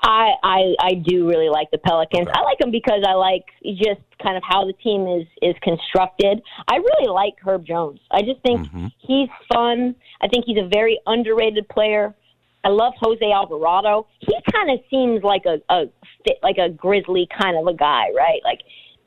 [0.03, 2.27] I, I I do really like the Pelicans.
[2.33, 6.41] I like them because I like just kind of how the team is is constructed.
[6.67, 8.01] I really like Herb Jones.
[8.11, 8.67] I just think
[8.97, 9.95] he's fun.
[10.21, 12.13] I think he's a very underrated player.
[12.63, 14.07] I love Jose Alvarado.
[14.19, 15.85] He kind of seems like a, a
[16.41, 18.39] like a Grizzly kind of a guy, right?
[18.43, 18.59] Like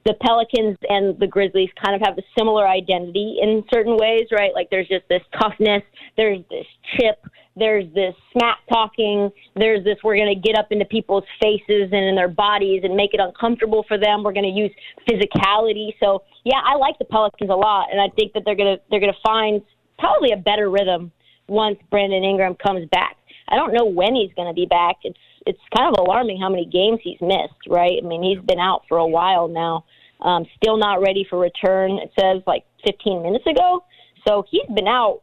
[0.07, 4.54] the Pelicans and the Grizzlies kind of have a similar identity in certain ways, right?
[4.54, 5.82] Like there's just this toughness,
[6.16, 7.18] there's this chip,
[7.57, 12.04] there's this smack talking, there's this we're going to get up into people's faces and
[12.07, 14.22] in their bodies and make it uncomfortable for them.
[14.22, 14.70] We're going to use
[15.11, 15.90] physicality.
[15.98, 18.82] So, yeah, I like the Pelicans a lot and I think that they're going to
[18.90, 19.61] they're going to find
[19.98, 21.11] probably a better rhythm
[21.48, 23.16] once Brandon Ingram comes back.
[23.49, 24.97] I don't know when he's going to be back.
[25.05, 28.01] It's it's kind of alarming how many games he's missed, right?
[28.03, 29.84] I mean, he's been out for a while now.
[30.20, 31.99] Um, still not ready for return.
[32.03, 33.84] It says like 15 minutes ago.
[34.26, 35.22] So he's been out.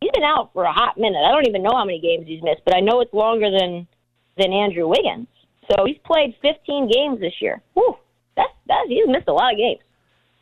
[0.00, 1.20] He's been out for a hot minute.
[1.22, 3.86] I don't even know how many games he's missed, but I know it's longer than
[4.36, 5.28] than Andrew Wiggins.
[5.70, 7.62] So he's played 15 games this year.
[7.74, 7.96] Whew,
[8.36, 9.80] that's that's he's missed a lot of games.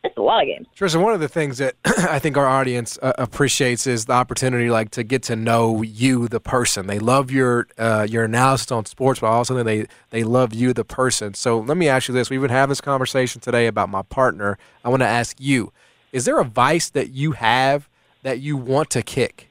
[0.03, 0.67] Missed a lot of games.
[0.75, 4.71] Tristan, one of the things that I think our audience uh, appreciates is the opportunity,
[4.71, 6.87] like to get to know you, the person.
[6.87, 10.83] They love your uh, your analysis on sports, but also they they love you, the
[10.83, 11.35] person.
[11.35, 14.57] So let me ask you this: We've been having this conversation today about my partner.
[14.83, 15.71] I want to ask you:
[16.11, 17.87] Is there a vice that you have
[18.23, 19.49] that you want to kick?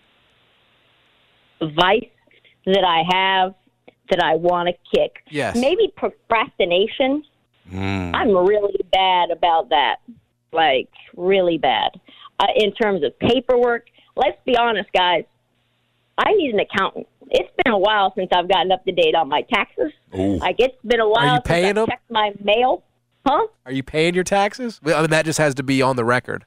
[1.60, 2.08] Vice
[2.66, 3.54] that I have
[4.10, 5.22] that I want to kick.
[5.30, 5.56] Yes.
[5.56, 7.22] Maybe procrastination.
[7.72, 8.14] Mm.
[8.14, 9.96] I'm really bad about that.
[10.52, 12.00] Like, really bad.
[12.38, 13.86] Uh, in terms of paperwork,
[14.16, 15.24] let's be honest, guys.
[16.18, 17.06] I need an accountant.
[17.30, 19.92] It's been a while since I've gotten up to date on my taxes.
[20.18, 20.36] Ooh.
[20.36, 21.86] Like, it's been a while since paying I've them?
[21.86, 22.82] checked my mail.
[23.26, 23.46] Huh?
[23.66, 24.80] Are you paying your taxes?
[24.82, 26.44] Well, I mean, that just has to be on the record.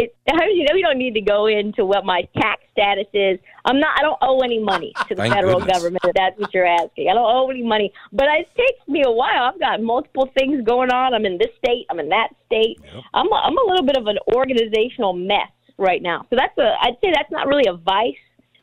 [0.00, 3.38] It, you know, we don't need to go into what my tax status is.
[3.64, 3.98] I'm not.
[3.98, 5.78] I don't owe any money to the Thank federal goodness.
[5.78, 6.04] government.
[6.04, 7.08] If that's what you're asking.
[7.10, 9.50] I don't owe any money, but it takes me a while.
[9.52, 11.14] I've got multiple things going on.
[11.14, 11.86] I'm in this state.
[11.90, 12.78] I'm in that state.
[13.14, 13.26] I'm.
[13.32, 16.26] A, I'm a little bit of an organizational mess right now.
[16.30, 16.74] So that's a.
[16.82, 18.20] I'd say that's not really a vice.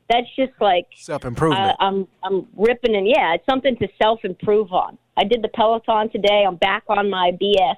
[0.09, 1.61] That's just like Self improvement.
[1.61, 4.97] I, uh, I'm I'm ripping and yeah, it's something to self improve on.
[5.17, 6.43] I did the Peloton today.
[6.47, 7.75] I'm back on my BS.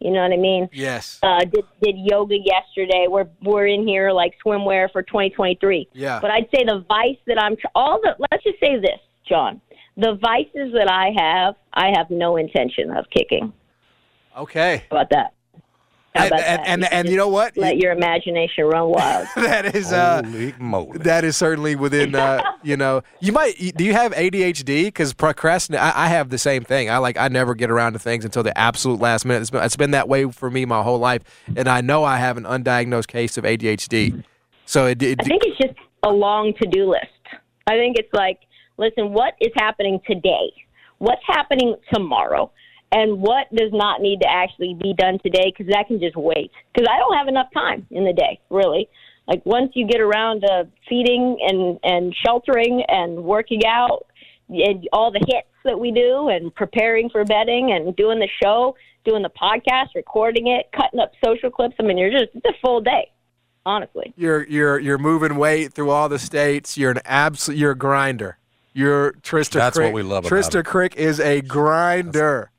[0.00, 0.68] You know what I mean?
[0.72, 1.18] yes.
[1.22, 3.06] uh, did did yoga yesterday.
[3.08, 5.88] We're we're in here like swimwear for 2023.
[5.92, 6.20] Yeah.
[6.20, 9.60] But I'd say the vice that I'm all the let's just say this, John.
[9.96, 13.52] The vices that I have, I have no intention of kicking.
[14.36, 14.84] Okay.
[14.90, 15.34] How about that?
[16.14, 16.68] How And, and, that?
[16.68, 17.56] and, and you know what?
[17.56, 19.28] Let your imagination run wild.
[19.36, 20.22] that is uh,
[20.58, 20.98] moly.
[20.98, 25.80] that is certainly within uh, you know you might do you have ADHD because procrastinate
[25.80, 28.42] I, I have the same thing I like I never get around to things until
[28.42, 31.22] the absolute last minute it's been, it's been that way for me my whole life
[31.54, 34.24] and I know I have an undiagnosed case of ADHD
[34.68, 37.06] so it, it I think it's just a long to do list.
[37.66, 38.40] I think it's like,
[38.76, 40.52] listen, what is happening today?
[40.98, 42.50] What's happening tomorrow?
[42.92, 46.50] And what does not need to actually be done today because that can just wait.
[46.72, 48.88] Because I don't have enough time in the day, really.
[49.26, 54.06] Like once you get around to feeding and and sheltering and working out
[54.48, 58.74] and all the hits that we do and preparing for betting and doing the show,
[59.04, 61.74] doing the podcast, recording it, cutting up social clips.
[61.78, 63.10] I mean, you're just it's a full day,
[63.66, 64.14] honestly.
[64.16, 66.78] You're you're you're moving weight through all the states.
[66.78, 67.58] You're an absolute.
[67.58, 68.38] You're a grinder.
[68.72, 69.54] You're Trista.
[69.54, 69.88] That's Crick.
[69.88, 70.66] what we love about Trista it.
[70.66, 72.50] Crick is a grinder.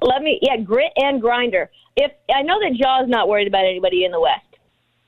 [0.00, 1.70] Let me, yeah, grit and grinder.
[1.96, 4.46] If I know that Ja's not worried about anybody in the West,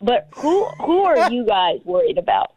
[0.00, 2.52] but who who are you guys worried about?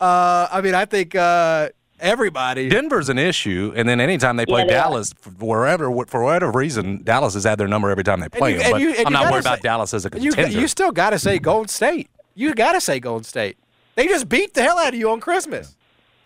[0.00, 2.68] Uh, I mean, I think uh, everybody.
[2.68, 4.72] Denver's an issue, and then anytime they play Yeah, they.
[4.74, 8.52] Dallas, for wherever for whatever reason, Dallas has had their number every time they play
[8.52, 8.66] you- them.
[8.66, 10.60] and But you- I'm you not gotta worried about Dallas as a You contender.
[10.60, 12.08] you still got to say Golden State.
[12.34, 13.58] You got to say Golden State.
[13.96, 15.76] They just beat the hell out of you on Christmas.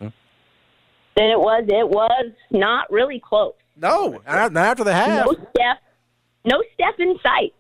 [0.01, 0.11] Then
[1.30, 3.55] it was it was not really close.
[3.77, 5.27] No, not after the half.
[5.27, 5.79] No Steph,
[6.45, 7.55] no Steph in sight.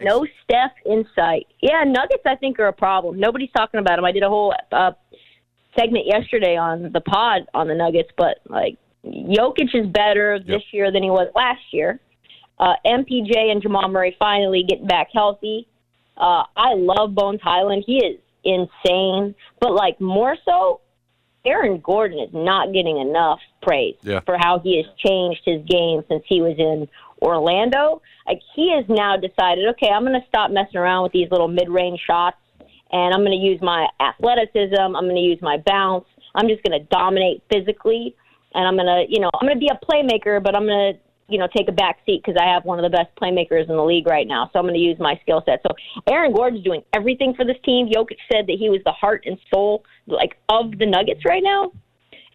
[0.00, 1.46] No Steph in sight.
[1.60, 3.18] Yeah, Nuggets I think are a problem.
[3.20, 4.04] Nobody's talking about them.
[4.04, 4.92] I did a whole uh,
[5.78, 10.92] segment yesterday on the pod on the Nuggets, but like Jokic is better this year
[10.92, 12.00] than he was last year.
[12.58, 15.66] Uh, MPJ and Jamal Murray finally getting back healthy.
[16.16, 17.84] Uh, I love Bones Hyland.
[17.86, 20.80] He is insane, but like more so,
[21.44, 24.20] Aaron Gordon is not getting enough praise Yeah.
[24.20, 26.88] for how he has changed his game since he was in
[27.20, 28.02] Orlando.
[28.26, 31.48] Like he has now decided, okay, I'm going to stop messing around with these little
[31.48, 32.36] mid-range shots,
[32.92, 34.80] and I'm going to use my athleticism.
[34.80, 36.04] I'm going to use my bounce.
[36.34, 38.14] I'm just going to dominate physically,
[38.54, 40.94] and I'm going to, you know, I'm going to be a playmaker, but I'm going
[40.94, 41.00] to,
[41.32, 43.76] you know, take a back seat because I have one of the best playmakers in
[43.76, 44.50] the league right now.
[44.52, 45.60] So I'm going to use my skill set.
[45.66, 45.74] So
[46.06, 47.88] Aaron Gordon's doing everything for this team.
[47.88, 51.72] Jokic said that he was the heart and soul, like, of the Nuggets right now.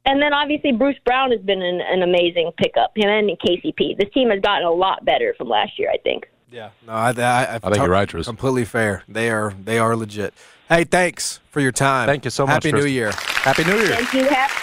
[0.05, 2.91] And then obviously Bruce Brown has been an, an amazing pickup.
[2.95, 3.97] Him and KCP.
[3.97, 6.27] This team has gotten a lot better from last year, I think.
[6.49, 8.37] Yeah, no, I, I, I, think you're right, Tristan.
[8.37, 9.03] Completely fair.
[9.09, 10.33] They are they are legit.
[10.69, 12.07] Hey, thanks for your time.
[12.07, 13.11] Thank you so much, Happy New Year.
[13.11, 13.95] Happy New Year.
[13.95, 14.23] Thank you.
[14.29, 14.53] Happy,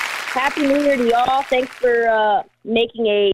[0.41, 1.43] happy New Year to y'all.
[1.43, 3.33] Thanks for uh, making a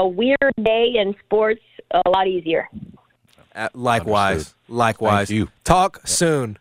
[0.00, 1.60] a weird day in sports
[1.92, 2.68] a lot easier.
[3.54, 4.30] Uh, likewise.
[4.32, 4.54] Understood.
[4.68, 5.28] Likewise.
[5.28, 5.48] Thank you.
[5.64, 6.58] Talk soon.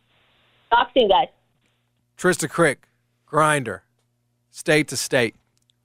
[0.69, 1.27] Talk soon, guys.
[2.17, 2.87] Trista Crick,
[3.25, 3.83] grinder,
[4.51, 5.35] state to state,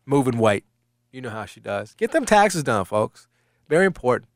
[0.04, 0.64] moving weight.
[1.12, 1.94] You know how she does.
[1.94, 3.28] Get them taxes done, folks.
[3.68, 4.28] Very important.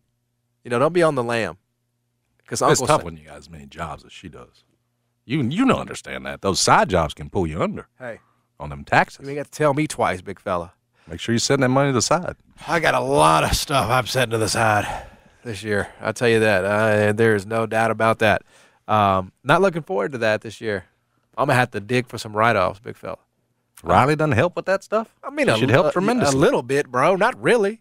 [0.62, 1.58] You know, don't be on the lamb.
[2.38, 4.64] Because it's Uncle tough Sam- when you got as many jobs as she does.
[5.24, 6.40] You you don't understand that.
[6.40, 8.20] Those side jobs can pull you under Hey,
[8.60, 9.20] on them taxes.
[9.24, 10.72] you ain't got to tell me twice, big fella.
[11.08, 12.36] Make sure you send that money to the side.
[12.66, 15.06] I got a lot of stuff I'm setting to the side
[15.42, 15.88] this year.
[16.00, 16.64] I'll tell you that.
[16.64, 18.42] Uh, there is no doubt about that.
[18.86, 20.84] Um, not looking forward to that this year.
[21.36, 23.18] I'm gonna have to dig for some write-offs, big fella.
[23.82, 25.14] Riley doesn't help with that stuff.
[25.22, 26.36] I mean, a, should help tremendously.
[26.36, 27.14] A little bit, bro.
[27.16, 27.80] Not really.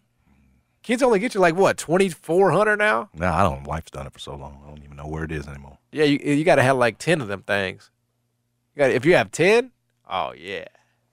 [0.82, 3.10] Kids only get you like what twenty four hundred now.
[3.12, 3.64] No, I don't.
[3.64, 4.62] Wife's done it for so long.
[4.64, 5.78] I don't even know where it is anymore.
[5.90, 7.90] Yeah, you you got to have like ten of them things.
[8.74, 9.72] You got if you have ten,
[10.08, 10.66] oh yeah,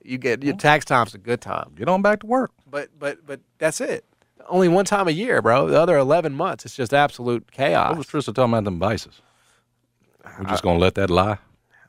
[0.06, 1.72] you get your tax time's a good time.
[1.76, 2.52] Get on back to work.
[2.70, 4.04] But but but that's it.
[4.48, 5.68] Only one time a year, bro.
[5.68, 7.90] The other eleven months, it's just absolute chaos.
[7.90, 9.20] What was Trista talking about them vices?
[10.38, 11.38] We're just gonna let that lie.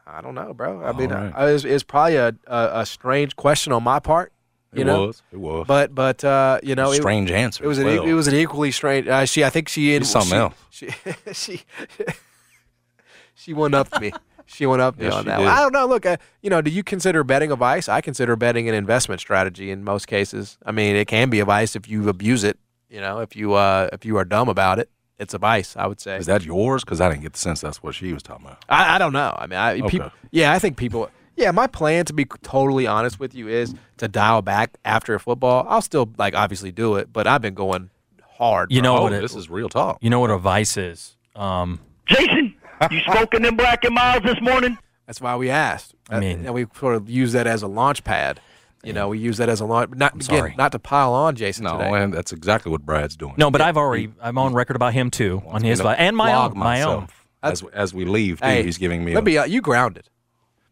[0.05, 0.83] I don't know, bro.
[0.83, 1.33] I mean, All right.
[1.35, 4.31] I, it's, it's probably a, a a strange question on my part.
[4.73, 5.07] You It know?
[5.07, 5.21] was.
[5.31, 5.65] It was.
[5.67, 8.35] But but uh, you know, it- Strange answer It was as an it was an
[8.35, 9.07] equally strange.
[9.07, 10.53] Uh, she I think she in something she, else.
[10.69, 10.89] She
[11.33, 11.61] she
[13.35, 14.11] she went up to me.
[14.49, 15.37] She went up to Yes, on that.
[15.39, 15.47] did.
[15.47, 15.85] I don't know.
[15.85, 17.87] Look, uh, you know, do you consider betting a vice?
[17.89, 20.57] I consider betting an investment strategy in most cases.
[20.65, 22.57] I mean, it can be a vice if you abuse it.
[22.89, 24.89] You know, if you uh, if you are dumb about it,
[25.19, 25.75] it's a vice.
[25.75, 26.15] I would say.
[26.17, 26.83] Is that yours?
[26.85, 28.63] Because I didn't get the sense that's what she was talking about.
[28.69, 29.35] I, I don't know.
[29.37, 29.89] I mean, I, Okay.
[29.89, 30.11] people.
[30.31, 31.09] Yeah, I think people.
[31.35, 35.65] Yeah, my plan to be totally honest with you is to dial back after football.
[35.69, 37.89] I'll still like obviously do it, but I've been going
[38.37, 38.71] hard.
[38.71, 38.91] You bro.
[38.93, 39.13] know Oh, what?
[39.13, 39.97] It, this is real talk.
[40.01, 41.15] you know what a vice is.
[41.35, 42.55] Um, Jason,
[42.91, 44.77] you smoking them black and miles this morning?
[45.05, 45.93] That's why we asked.
[46.09, 48.39] I mean- and we sort of use that as a launch pad.
[48.83, 49.91] You know, we use that as a launch.
[49.95, 50.55] Not again, sorry.
[50.57, 51.91] not to pile on Jason No, today.
[52.03, 53.33] and that's exactly what Brad's doing.
[53.37, 56.29] no, but I've already I'm on record about him too on his vi- and my
[56.29, 56.99] flog own my own.
[57.01, 59.13] myself As, as we leave, too, Hey, he's giving me.
[59.15, 59.37] Let me.
[59.37, 60.09] Uh, you grounded.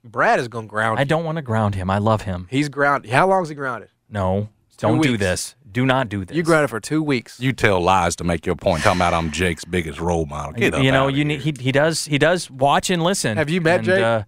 [0.04, 1.00] Brad is going to ground.
[1.00, 1.08] I you.
[1.08, 1.90] don't want to ground him.
[1.90, 2.48] I love him.
[2.50, 3.12] He's grounded.
[3.12, 3.90] How long is he grounded?
[4.10, 5.20] No, don't do weeks.
[5.20, 5.56] this.
[5.76, 6.34] Do not do this.
[6.34, 7.38] You grounded for two weeks.
[7.38, 8.82] you tell lies to make your point.
[8.82, 10.54] Talking about I'm Jake's biggest role model.
[10.54, 11.26] Get up you know, outta you here.
[11.26, 13.36] need, he he does he does watch and listen.
[13.36, 14.02] Have you met and, Jake?
[14.02, 14.24] Uh,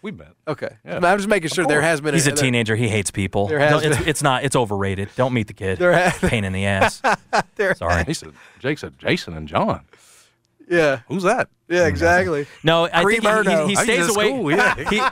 [0.00, 0.32] we met.
[0.46, 0.68] Okay.
[0.84, 0.98] Yeah.
[1.02, 2.14] I'm just making sure there has been.
[2.14, 2.76] he's a there- teenager.
[2.76, 3.48] He hates people.
[3.48, 4.44] There has Don't- it's, been- it's not.
[4.44, 5.08] It's overrated.
[5.16, 5.80] Don't meet the kid.
[5.80, 7.02] There has- Pain in the ass.
[7.56, 8.04] there- Sorry.
[8.04, 9.80] He said, Jake said Jason and John.
[10.68, 11.00] Yeah.
[11.08, 11.48] Who's that?
[11.68, 11.88] Yeah.
[11.88, 12.46] Exactly.
[12.62, 14.28] No, I think he, he, he stays away.
[14.28, 14.74] school, yeah.
[14.88, 15.02] he,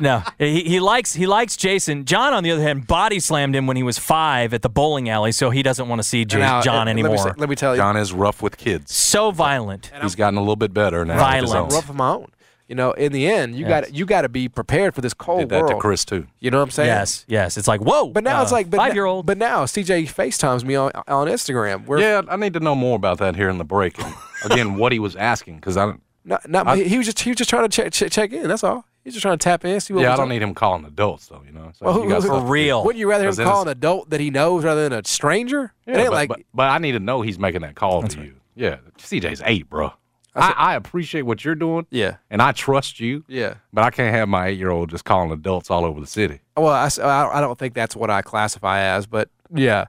[0.00, 2.04] no, he, he likes he likes Jason.
[2.04, 5.08] John, on the other hand, body slammed him when he was five at the bowling
[5.08, 7.18] alley, so he doesn't want to see J- Now, John uh, let me anymore.
[7.18, 8.94] say- let me tell you, John is rough with kids.
[8.94, 9.90] so violent.
[10.00, 11.14] He's gotten a little bit better now.
[11.14, 11.72] with his Violent.
[11.72, 11.76] own.
[11.78, 12.26] rough of my own.
[12.68, 13.86] You know, in the end, you Yes.
[13.86, 15.72] got you got to be prepared for this cold Did that world.
[15.74, 16.26] to Chris too.
[16.40, 16.86] You know what I'm saying?
[16.88, 17.58] Yes, yes.
[17.58, 18.08] It's like whoa.
[18.08, 19.26] But now uh, it's like but five year old.
[19.26, 21.84] But now CJ FaceTimes me on on Instagram.
[21.84, 23.98] We're, Yeah, I need to know more about that here in the break.
[23.98, 24.14] And
[24.44, 26.02] again, what he was asking because I don't.
[26.24, 28.32] Not, not, I- he, he was just he was just trying to check check, check
[28.32, 28.48] in.
[28.48, 28.86] That's all.
[29.04, 30.02] He's just trying to tap in, see what.
[30.02, 30.28] Yeah, I don't up.
[30.30, 31.42] need him calling adults though.
[31.46, 32.84] You know, It's like, Well, who- you got who- For real.
[32.84, 35.72] Wouldn't you rather him call an adult that he knows rather than a stranger?
[35.86, 38.02] it Yeah, ain't but, like but, but I need to know he's making that call
[38.04, 38.34] to you.
[38.54, 39.92] Yeah, CJ's eight, bro.
[40.34, 41.86] I, I appreciate what you're doing.
[41.90, 42.16] Yeah.
[42.30, 43.22] and I trust you.
[43.28, 43.54] yeah.
[43.72, 46.40] But I can't have my eight year old just calling adults all over the city.
[46.56, 46.88] Well, I,
[47.36, 49.86] I don't think that's what I classify as, but yeah.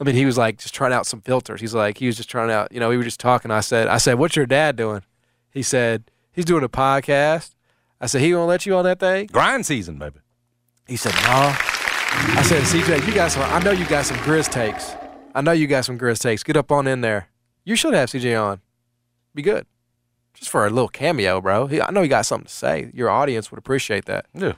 [0.00, 1.60] I mean, he was like just trying out some filters.
[1.60, 2.70] He's like he was just trying out.
[2.72, 3.50] You know, we were just talking.
[3.50, 5.02] I said, I said, what's your dad doing?
[5.50, 7.54] He said he's doing a podcast.
[8.00, 9.26] I said he gonna let you on that thing.
[9.26, 10.20] Grind season, baby.
[10.86, 11.56] He said, no.
[12.36, 13.42] I said, CJ, you got some.
[13.42, 14.94] I know you got some Grizz takes.
[15.34, 16.42] I know you got some Grizz takes.
[16.42, 17.28] Get up on in there.
[17.64, 18.60] You should have CJ on.
[19.34, 19.66] Be good.
[20.34, 21.66] Just for a little cameo, bro.
[21.66, 22.90] He, I know you got something to say.
[22.92, 24.26] Your audience would appreciate that.
[24.34, 24.52] Yeah,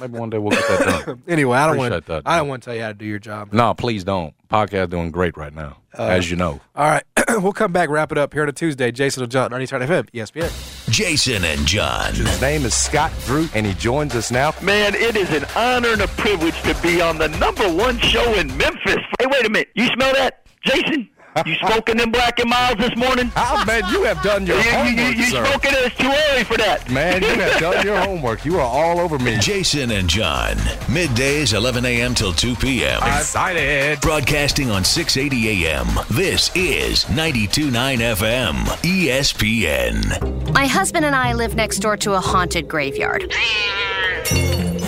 [0.00, 1.22] maybe one day we'll get that done.
[1.28, 1.94] Anyway, I don't want.
[1.94, 2.30] Appreciate that.
[2.30, 3.52] I don't want to tell you how to do your job.
[3.52, 4.34] no, please don't.
[4.48, 6.60] Podcast doing great right now, Uh, as you know.
[6.74, 7.04] All right,
[7.40, 8.90] we'll come back, wrap it up here on a Tuesday.
[8.90, 10.90] Jason and John, 90 FM, ESPN.
[10.90, 12.12] Jason and John.
[12.14, 14.52] His name is Scott Drew, and he joins us now.
[14.60, 18.34] Man, it is an honor and a privilege to be on the number one show
[18.34, 18.96] in Memphis.
[19.20, 19.68] Hey, wait a minute.
[19.74, 21.08] You smell that, Jason?
[21.46, 23.30] You smoking them black and miles this morning?
[23.36, 25.44] Oh, man, you have done your you, you, homework, you, you sir.
[25.46, 25.86] smoking it?
[25.86, 26.90] It's too early for that.
[26.90, 28.44] Man, you have done your homework.
[28.44, 29.38] You are all over me.
[29.38, 30.56] Jason and John.
[30.88, 32.14] Middays, 11 a.m.
[32.14, 33.00] till 2 p.m.
[33.04, 34.00] Excited.
[34.00, 35.86] Broadcasting on 680 a.m.
[36.10, 40.52] This is 92.9 FM, ESPN.
[40.52, 43.26] My husband and I live next door to a haunted graveyard.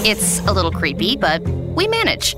[0.04, 2.34] It's a little creepy, but we manage.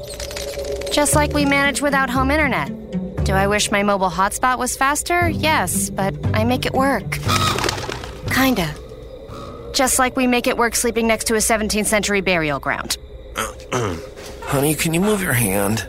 [0.92, 2.83] Just like we manage without home internet.
[3.24, 5.28] Do I wish my mobile hotspot was faster?
[5.30, 7.18] Yes, but I make it work.
[8.30, 8.74] Kinda.
[9.72, 12.98] Just like we make it work sleeping next to a 17th century burial ground.
[14.42, 15.88] Honey, can you move your hand?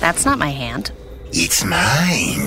[0.00, 0.90] That's not my hand.
[1.32, 2.38] It's mine.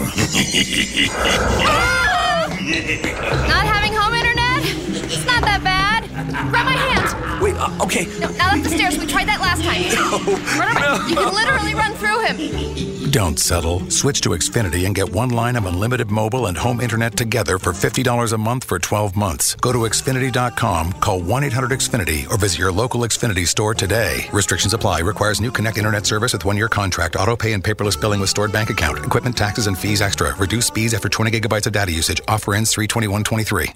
[3.47, 4.61] Not having home internet?
[5.09, 6.03] It's not that bad.
[6.51, 7.41] Grab my hand.
[7.41, 8.05] Wait, uh, okay.
[8.19, 8.97] No, not up the stairs.
[8.97, 9.84] We tried that last time.
[9.97, 10.19] No,
[10.59, 11.09] Run around.
[11.09, 12.38] You can literally run through him.
[13.18, 13.80] Don't settle.
[13.89, 17.74] Switch to Xfinity and get one line of unlimited mobile and home internet together for
[17.74, 19.55] $50 a month for 12 months.
[19.55, 24.28] Go to Xfinity.com, call 1 800 Xfinity, or visit your local Xfinity store today.
[24.32, 24.99] Restrictions apply.
[24.99, 28.30] Requires new Connect internet service with one year contract, auto pay, and paperless billing with
[28.30, 29.03] stored bank account.
[29.03, 30.36] Equipment taxes and fees extra.
[30.36, 32.22] Reduced speeds after 20 gigabytes of data usage.
[32.28, 33.74] Offer ends 32123.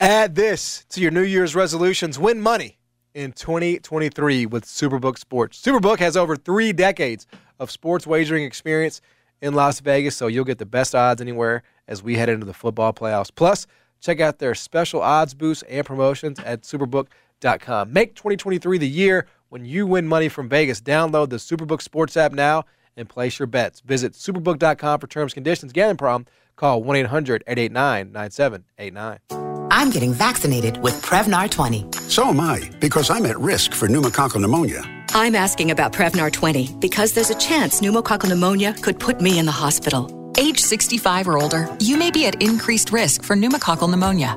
[0.00, 2.18] Add this to your New Year's resolutions.
[2.18, 2.77] Win money
[3.18, 5.60] in 2023 with Superbook Sports.
[5.60, 7.26] Superbook has over three decades
[7.58, 9.00] of sports wagering experience
[9.42, 12.54] in Las Vegas, so you'll get the best odds anywhere as we head into the
[12.54, 13.34] football playoffs.
[13.34, 13.66] Plus,
[14.00, 17.92] check out their special odds boosts and promotions at superbook.com.
[17.92, 20.80] Make 2023 the year when you win money from Vegas.
[20.80, 22.66] Download the Superbook Sports app now
[22.96, 23.80] and place your bets.
[23.80, 26.26] Visit superbook.com for terms, conditions, gambling problem.
[26.54, 29.47] Call 1 800 889 9789.
[29.78, 31.86] I'm getting vaccinated with Prevnar 20.
[32.08, 34.82] So am I, because I'm at risk for pneumococcal pneumonia.
[35.10, 39.46] I'm asking about Prevnar 20 because there's a chance pneumococcal pneumonia could put me in
[39.46, 40.10] the hospital.
[40.36, 44.36] Age 65 or older, you may be at increased risk for pneumococcal pneumonia.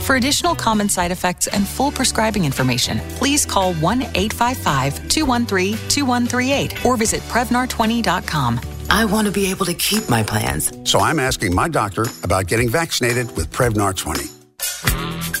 [0.00, 6.84] For additional common side effects and full prescribing information, please call 1 855 213 2138
[6.84, 8.60] or visit Prevnar20.com.
[8.88, 10.72] I want to be able to keep my plans.
[10.88, 14.36] So I'm asking my doctor about getting vaccinated with Prevnar 20.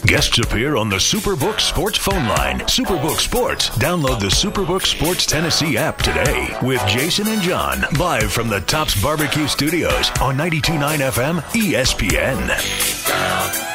[0.06, 2.60] Guests appear on the Superbook Sports phone line.
[2.60, 3.70] Superbook Sports.
[3.70, 9.00] Download the Superbook Sports Tennessee app today with Jason and John live from the Tops
[9.02, 12.46] Barbecue Studios on 92.9 FM ESPN.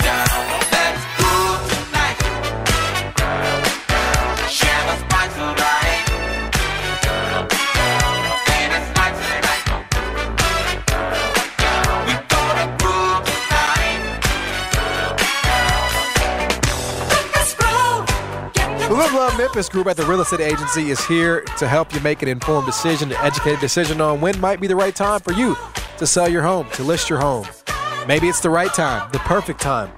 [0.01, 0.60] The
[19.01, 22.21] Live Love Memphis Group at the Real Estate Agency is here to help you make
[22.21, 25.57] an informed decision, an educated decision on when might be the right time for you
[25.97, 27.47] to sell your home, to list your home.
[28.07, 29.91] Maybe it's the right time, the perfect time.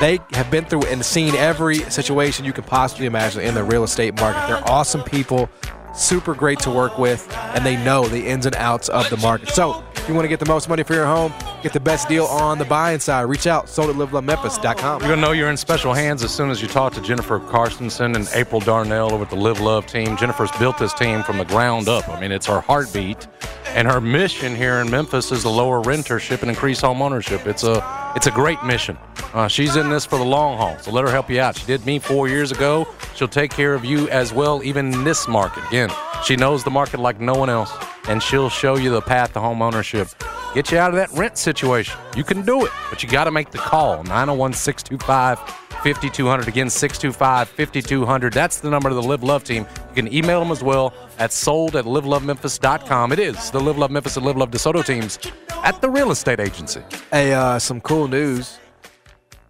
[0.00, 3.84] They have been through and seen every situation you can possibly imagine in the real
[3.84, 4.46] estate market.
[4.48, 5.50] They're awesome people,
[5.96, 9.48] super great to work with, and they know the ins and outs of the market.
[9.50, 11.32] So, if you want to get the most money for your home,
[11.62, 15.00] get the best deal on the buying side, reach out, sold at livelovememphis.com.
[15.00, 17.40] You're going to know you're in special hands as soon as you talk to Jennifer
[17.40, 20.16] Carstensen and April Darnell over at the Live Love team.
[20.18, 22.06] Jennifer's built this team from the ground up.
[22.10, 23.26] I mean, it's her heartbeat.
[23.74, 27.44] And her mission here in Memphis is to lower rentership and increase home ownership.
[27.46, 28.96] It's a it's a great mission.
[29.32, 31.58] Uh, she's in this for the long haul, so let her help you out.
[31.58, 32.86] She did me four years ago.
[33.16, 35.66] She'll take care of you as well, even in this market.
[35.66, 35.90] Again,
[36.24, 37.72] she knows the market like no one else,
[38.06, 40.06] and she'll show you the path to home ownership.
[40.54, 41.98] Get you out of that rent situation.
[42.16, 46.48] You can do it, but you got to make the call 901 625 5200.
[46.48, 48.32] Again, 625 5200.
[48.32, 49.66] That's the number of the Live Love team.
[49.90, 53.12] You can email them as well at sold at livelovememphis.com.
[53.12, 55.18] It is the Live Love Memphis and Live Love DeSoto teams
[55.62, 56.82] at the real estate agency.
[57.10, 58.58] Hey, uh, some cool news.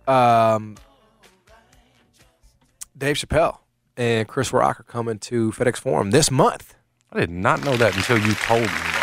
[0.08, 0.76] Um,
[2.98, 3.58] Dave Chappelle
[3.96, 6.74] and Chris Rock are coming to FedEx Forum this month.
[7.12, 8.93] I did not know that until you told me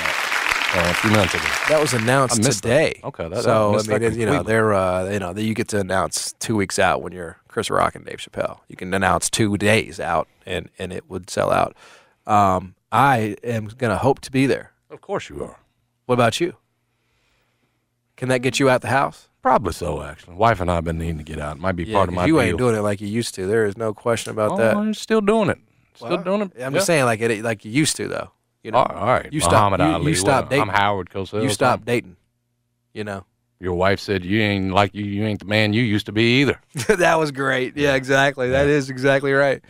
[0.73, 1.43] a few minutes ago.
[1.69, 2.99] That was announced I today.
[3.01, 3.07] that.
[3.07, 5.53] Okay, that- so I I, mean, that it- you know, they're uh, you know, you
[5.53, 8.59] get to announce two weeks out when you're Chris Rock and Dave Chappelle.
[8.67, 11.75] You can announce two days out, and and it would sell out.
[12.27, 14.71] Um, I am gonna hope to be there.
[14.89, 15.57] Of course you are.
[16.05, 16.55] What about you?
[18.17, 19.27] Can that get you out the house?
[19.41, 20.35] Probably so, actually.
[20.35, 21.55] Wife and I have been needing to get out.
[21.57, 22.41] It might be Yeah, part of my you deal.
[22.41, 23.47] ain't doing it like you used to.
[23.47, 24.75] There is no question about Oh, that.
[24.77, 25.57] I'm still doing it.
[25.95, 26.51] Still Well, doing it.
[26.57, 26.77] I'm Yeah.
[26.77, 28.29] just saying, like it, like you used to, though.
[28.63, 29.31] You know, all all right.
[29.31, 29.79] You Muhammad.
[29.79, 30.07] You, Ali.
[30.11, 30.69] you stopped Well, dating.
[30.69, 31.43] I'm Howard Cosell.
[31.43, 32.15] You stopped dating.
[32.93, 33.25] You know.
[33.59, 35.05] Your wife said you ain't like you.
[35.05, 36.59] You ain't the man you used to be either.
[36.87, 37.77] that was great.
[37.77, 38.49] Yeah, exactly.
[38.49, 39.63] That is exactly right.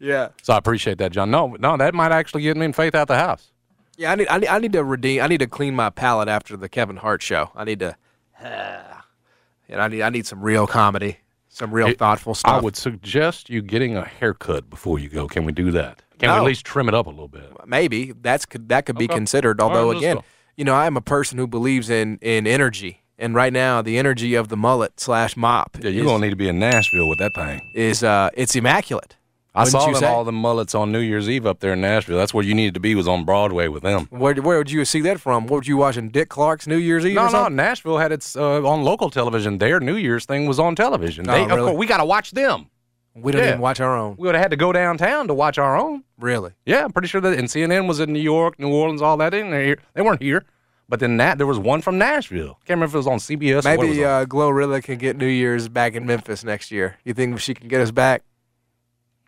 [0.00, 0.28] Yeah.
[0.42, 1.30] So I appreciate that, John.
[1.30, 3.50] No, no, that might actually get me and Faith out the house.
[3.96, 5.22] Yeah, I need, I need I need to redeem.
[5.22, 7.50] I need to clean my palate after the Kevin Hart show.
[7.54, 7.96] I need to.
[8.40, 11.18] and I need I need some real comedy,
[11.48, 12.50] some real It- thoughtful stuff.
[12.50, 15.28] I would suggest you getting a haircut before you go.
[15.28, 16.02] Can we do that?
[16.18, 17.50] Can we at least trim it up a little bit?
[17.66, 19.14] Maybe that's could that could be Okay.
[19.14, 19.60] considered.
[19.60, 20.24] Although let's again, go.
[20.56, 24.34] you know, I'm a person who believes in in energy, and right now the energy
[24.34, 27.18] of the mullet slash mop Yeah, you're is, gonna need to be in Nashville with
[27.18, 27.60] that thing.
[27.74, 29.16] is uh it's immaculate.
[29.56, 30.06] I Wouldn't saw them say?
[30.08, 32.16] all the mullets on New Year's Eve up there in Nashville.
[32.18, 32.96] That's where you needed to be.
[32.96, 34.08] Was on Broadway with them.
[34.10, 35.44] Where where would you see that from?
[35.46, 36.08] What were you watching?
[36.08, 37.14] Dick Clark's New Year's Eve?
[37.14, 37.46] No, or no.
[37.48, 39.58] Nashville had its uh, on local television.
[39.58, 41.30] Their New Year's thing was on television.
[41.30, 41.62] Oh, They, Of really?
[41.68, 42.66] course, we got to watch them.
[43.14, 43.48] We don't Yeah.
[43.50, 44.16] even watch our own.
[44.18, 46.02] We would have had to go downtown to watch our own.
[46.18, 46.52] Really?
[46.66, 47.38] Yeah, I'm pretty sure that.
[47.38, 49.32] And CNN was in New York, New Orleans, all that.
[49.34, 50.44] In there, they weren't here.
[50.88, 52.58] But then that there was one from Nashville.
[52.66, 53.64] Can't remember if it was on CBS.
[53.64, 56.70] or what it was Maybe uh, Glorilla can get New Year's back in Memphis next
[56.70, 56.96] year.
[57.04, 58.22] You think she can get us back?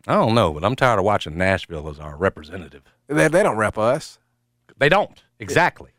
[0.05, 2.83] I don't know, but I'm tired of watching Nashville as our representative.
[3.07, 4.19] They, they don't rep us.
[4.77, 5.91] They don't exactly.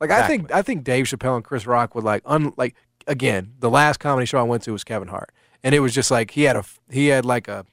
[0.00, 2.74] Like I think I think Dave Chappelle and Chris Rock would like un like
[3.06, 5.30] again the last comedy show I went to was Kevin Hart,
[5.64, 7.64] and it was just like he had a he had like a,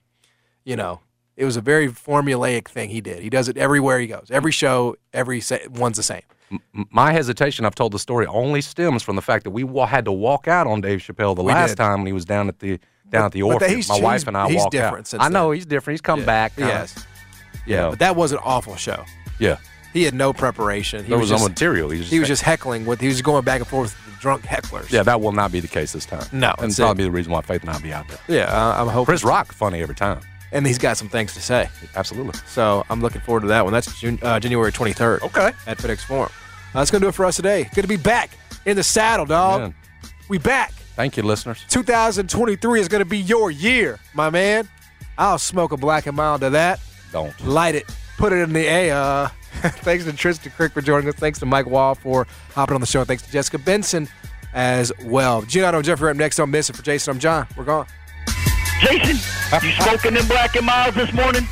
[0.64, 1.02] you know,
[1.38, 3.22] it was a very formulaic thing he did.
[3.24, 4.28] He does it everywhere he goes.
[4.32, 6.22] Every show, every sa- one's the same.
[6.74, 10.06] My hesitation, I've told the story, only stems from the fact that we wa- had
[10.06, 11.78] to walk out on Dave Chappelle the We last did.
[11.78, 12.80] time when he was down at the
[13.10, 15.22] down But- at the he's- My wife and I he's walked different out.
[15.22, 15.56] I know then.
[15.56, 15.94] he's different.
[15.96, 16.26] He's come Yeah.
[16.26, 16.54] back.
[16.58, 17.06] Yes.
[17.66, 17.90] Yeah.
[17.92, 19.04] But that was an awful show.
[19.40, 19.58] yeah.
[20.00, 21.04] He had no preparation.
[21.04, 21.90] He There was no just, material.
[21.90, 23.02] He was just- he was just heckling with.
[23.02, 24.90] He was going back and forth with the drunk hecklers.
[24.90, 26.26] Yeah, that will not be the case this time.
[26.32, 26.96] No, and probably it.
[26.96, 28.18] be the reason why Faith and I'll be out there.
[28.30, 29.08] Yeah, uh, I'm hoping.
[29.08, 30.22] Chris Rock, funny every time.
[30.54, 31.68] and he's got some things to say.
[31.98, 32.40] Absolutely.
[32.48, 33.74] So I'm looking forward to that one.
[33.74, 35.22] That's June, uh, January 23rd.
[35.24, 35.52] Okay.
[35.68, 36.32] At FedEx Forum.
[36.74, 37.70] Uh, that's gonna do it for us today.
[37.76, 38.30] Good to be back
[38.66, 39.60] in the saddle, dog.
[39.62, 39.74] Man.
[40.30, 40.72] We back.
[40.96, 41.66] Thank you, listeners.
[41.68, 44.70] 2023 is gonna be your year, my man.
[45.18, 46.80] I'll smoke a black and mild to that.
[47.12, 47.38] Don't.
[47.46, 47.84] Light it.
[48.18, 49.32] Put it in the air.
[49.84, 51.16] Thanks to Tristan Crick for joining us.
[51.16, 53.04] Thanks to Mike Wall for hopping on the show.
[53.04, 54.08] Thanks to Jessica Benson
[54.54, 55.44] as well.
[55.44, 57.12] Gianno and Jeffrey up next on Miss It for Jason.
[57.14, 57.48] I'm John.
[57.58, 57.86] We're gone.
[58.82, 59.18] Jason,
[59.62, 61.46] you smoking them black and miles this morning?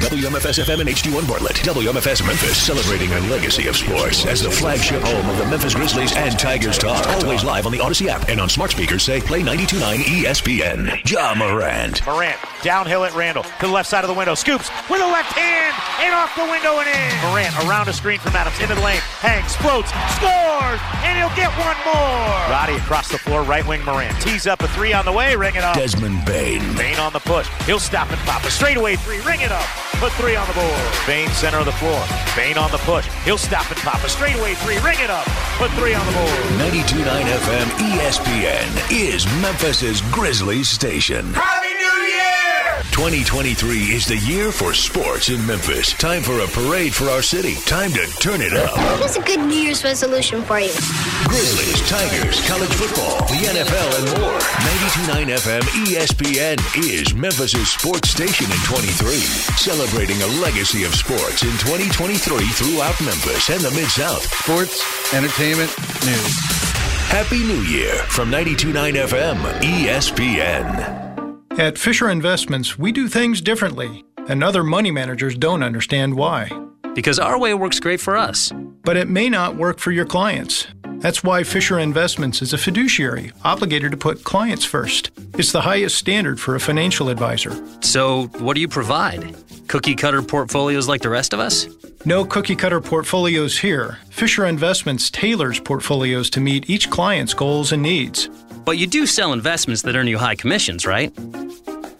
[0.00, 1.56] WMFS FM and HD1 Bartlett.
[1.56, 6.16] WMFS Memphis, celebrating a legacy of sports as the flagship home of the Memphis Grizzlies
[6.16, 7.06] and Tigers talk.
[7.06, 11.10] Always live on the Audacy app and on smart speakers say play 92.9 ESPN.
[11.10, 12.04] Ja Morant.
[12.06, 14.34] Morant downhill at Randall to the left side of the window.
[14.34, 17.30] Scoops with a left hand and off the window and in.
[17.30, 19.00] Morant around a screen from Adams into the lane.
[19.20, 22.40] Hangs, floats, scores, and he'll get one more.
[22.50, 24.18] Roddy across the floor, right wing Morant.
[24.20, 25.76] Tees up a three on the way, ring it up.
[25.76, 26.74] Desmond Bane.
[26.76, 27.48] Bane on the push.
[27.66, 29.89] He'll stop and pop a straightaway three, ring it up.
[30.00, 30.80] Put three on the board.
[31.06, 32.02] Bane center of the floor.
[32.34, 33.06] Bane on the push.
[33.22, 35.26] He'll stop and pop a straightaway three, ring it up.
[35.58, 36.30] Put three on the board.
[36.72, 41.34] 92.9 FM ESPN is Memphis's Grizzlies station.
[41.34, 41.69] Happy New Year!
[42.92, 45.92] 2023 is the year for sports in Memphis.
[45.94, 47.54] Time for a parade for our city.
[47.64, 48.76] Time to turn it up.
[48.98, 50.72] Here's a good New Year's resolution for you.
[51.24, 54.38] Grizzlies, Tigers, college football, the NFL, and more.
[54.38, 56.58] 92.9 FM ESPN
[56.90, 59.16] is Memphis' sports station in 23.
[59.56, 62.18] Celebrating a legacy of sports in 2023
[62.48, 64.22] throughout Memphis and the Mid-South.
[64.42, 65.70] Sports, entertainment,
[66.04, 66.36] news.
[67.08, 71.09] Happy New Year from 92.9 FM ESPN.
[71.58, 76.48] At Fisher Investments, we do things differently, and other money managers don't understand why.
[76.94, 78.52] Because our way works great for us.
[78.84, 80.68] But it may not work for your clients.
[80.98, 85.10] That's why Fisher Investments is a fiduciary obligated to put clients first.
[85.34, 87.60] It's the highest standard for a financial advisor.
[87.80, 89.34] So, what do you provide?
[89.66, 91.66] Cookie cutter portfolios like the rest of us?
[92.04, 93.98] No cookie cutter portfolios here.
[94.10, 98.28] Fisher Investments tailors portfolios to meet each client's goals and needs.
[98.70, 101.12] But you do sell investments that earn you high commissions, right?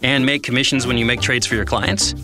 [0.05, 2.15] And make commissions when you make trades for your clients?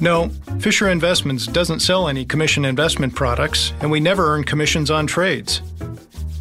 [0.00, 5.06] No, Fisher Investments doesn't sell any commission investment products, and we never earn commissions on
[5.06, 5.60] trades.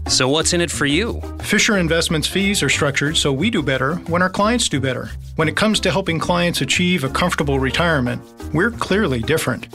[0.07, 1.20] So, what's in it for you?
[1.41, 5.10] Fisher Investments fees are structured so we do better when our clients do better.
[5.36, 8.22] When it comes to helping clients achieve a comfortable retirement,
[8.53, 9.66] we're clearly different.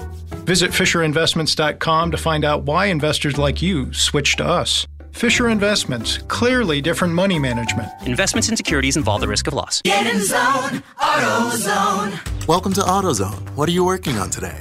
[0.47, 4.87] Visit FisherInvestments.com to find out why investors like you switch to us.
[5.15, 7.89] Fisher Investments, clearly different money management.
[8.05, 9.81] Investments in securities involve the risk of loss.
[9.83, 12.49] Get in zone, AutoZone.
[12.49, 13.51] Welcome to AutoZone.
[13.51, 14.61] What are you working on today?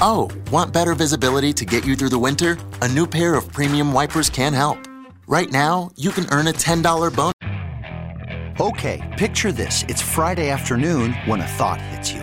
[0.00, 2.56] Oh, want better visibility to get you through the winter?
[2.80, 4.78] A new pair of premium wipers can help.
[5.26, 7.34] Right now, you can earn a $10 bonus.
[8.58, 9.84] Okay, picture this.
[9.86, 12.22] It's Friday afternoon when a thought hits you.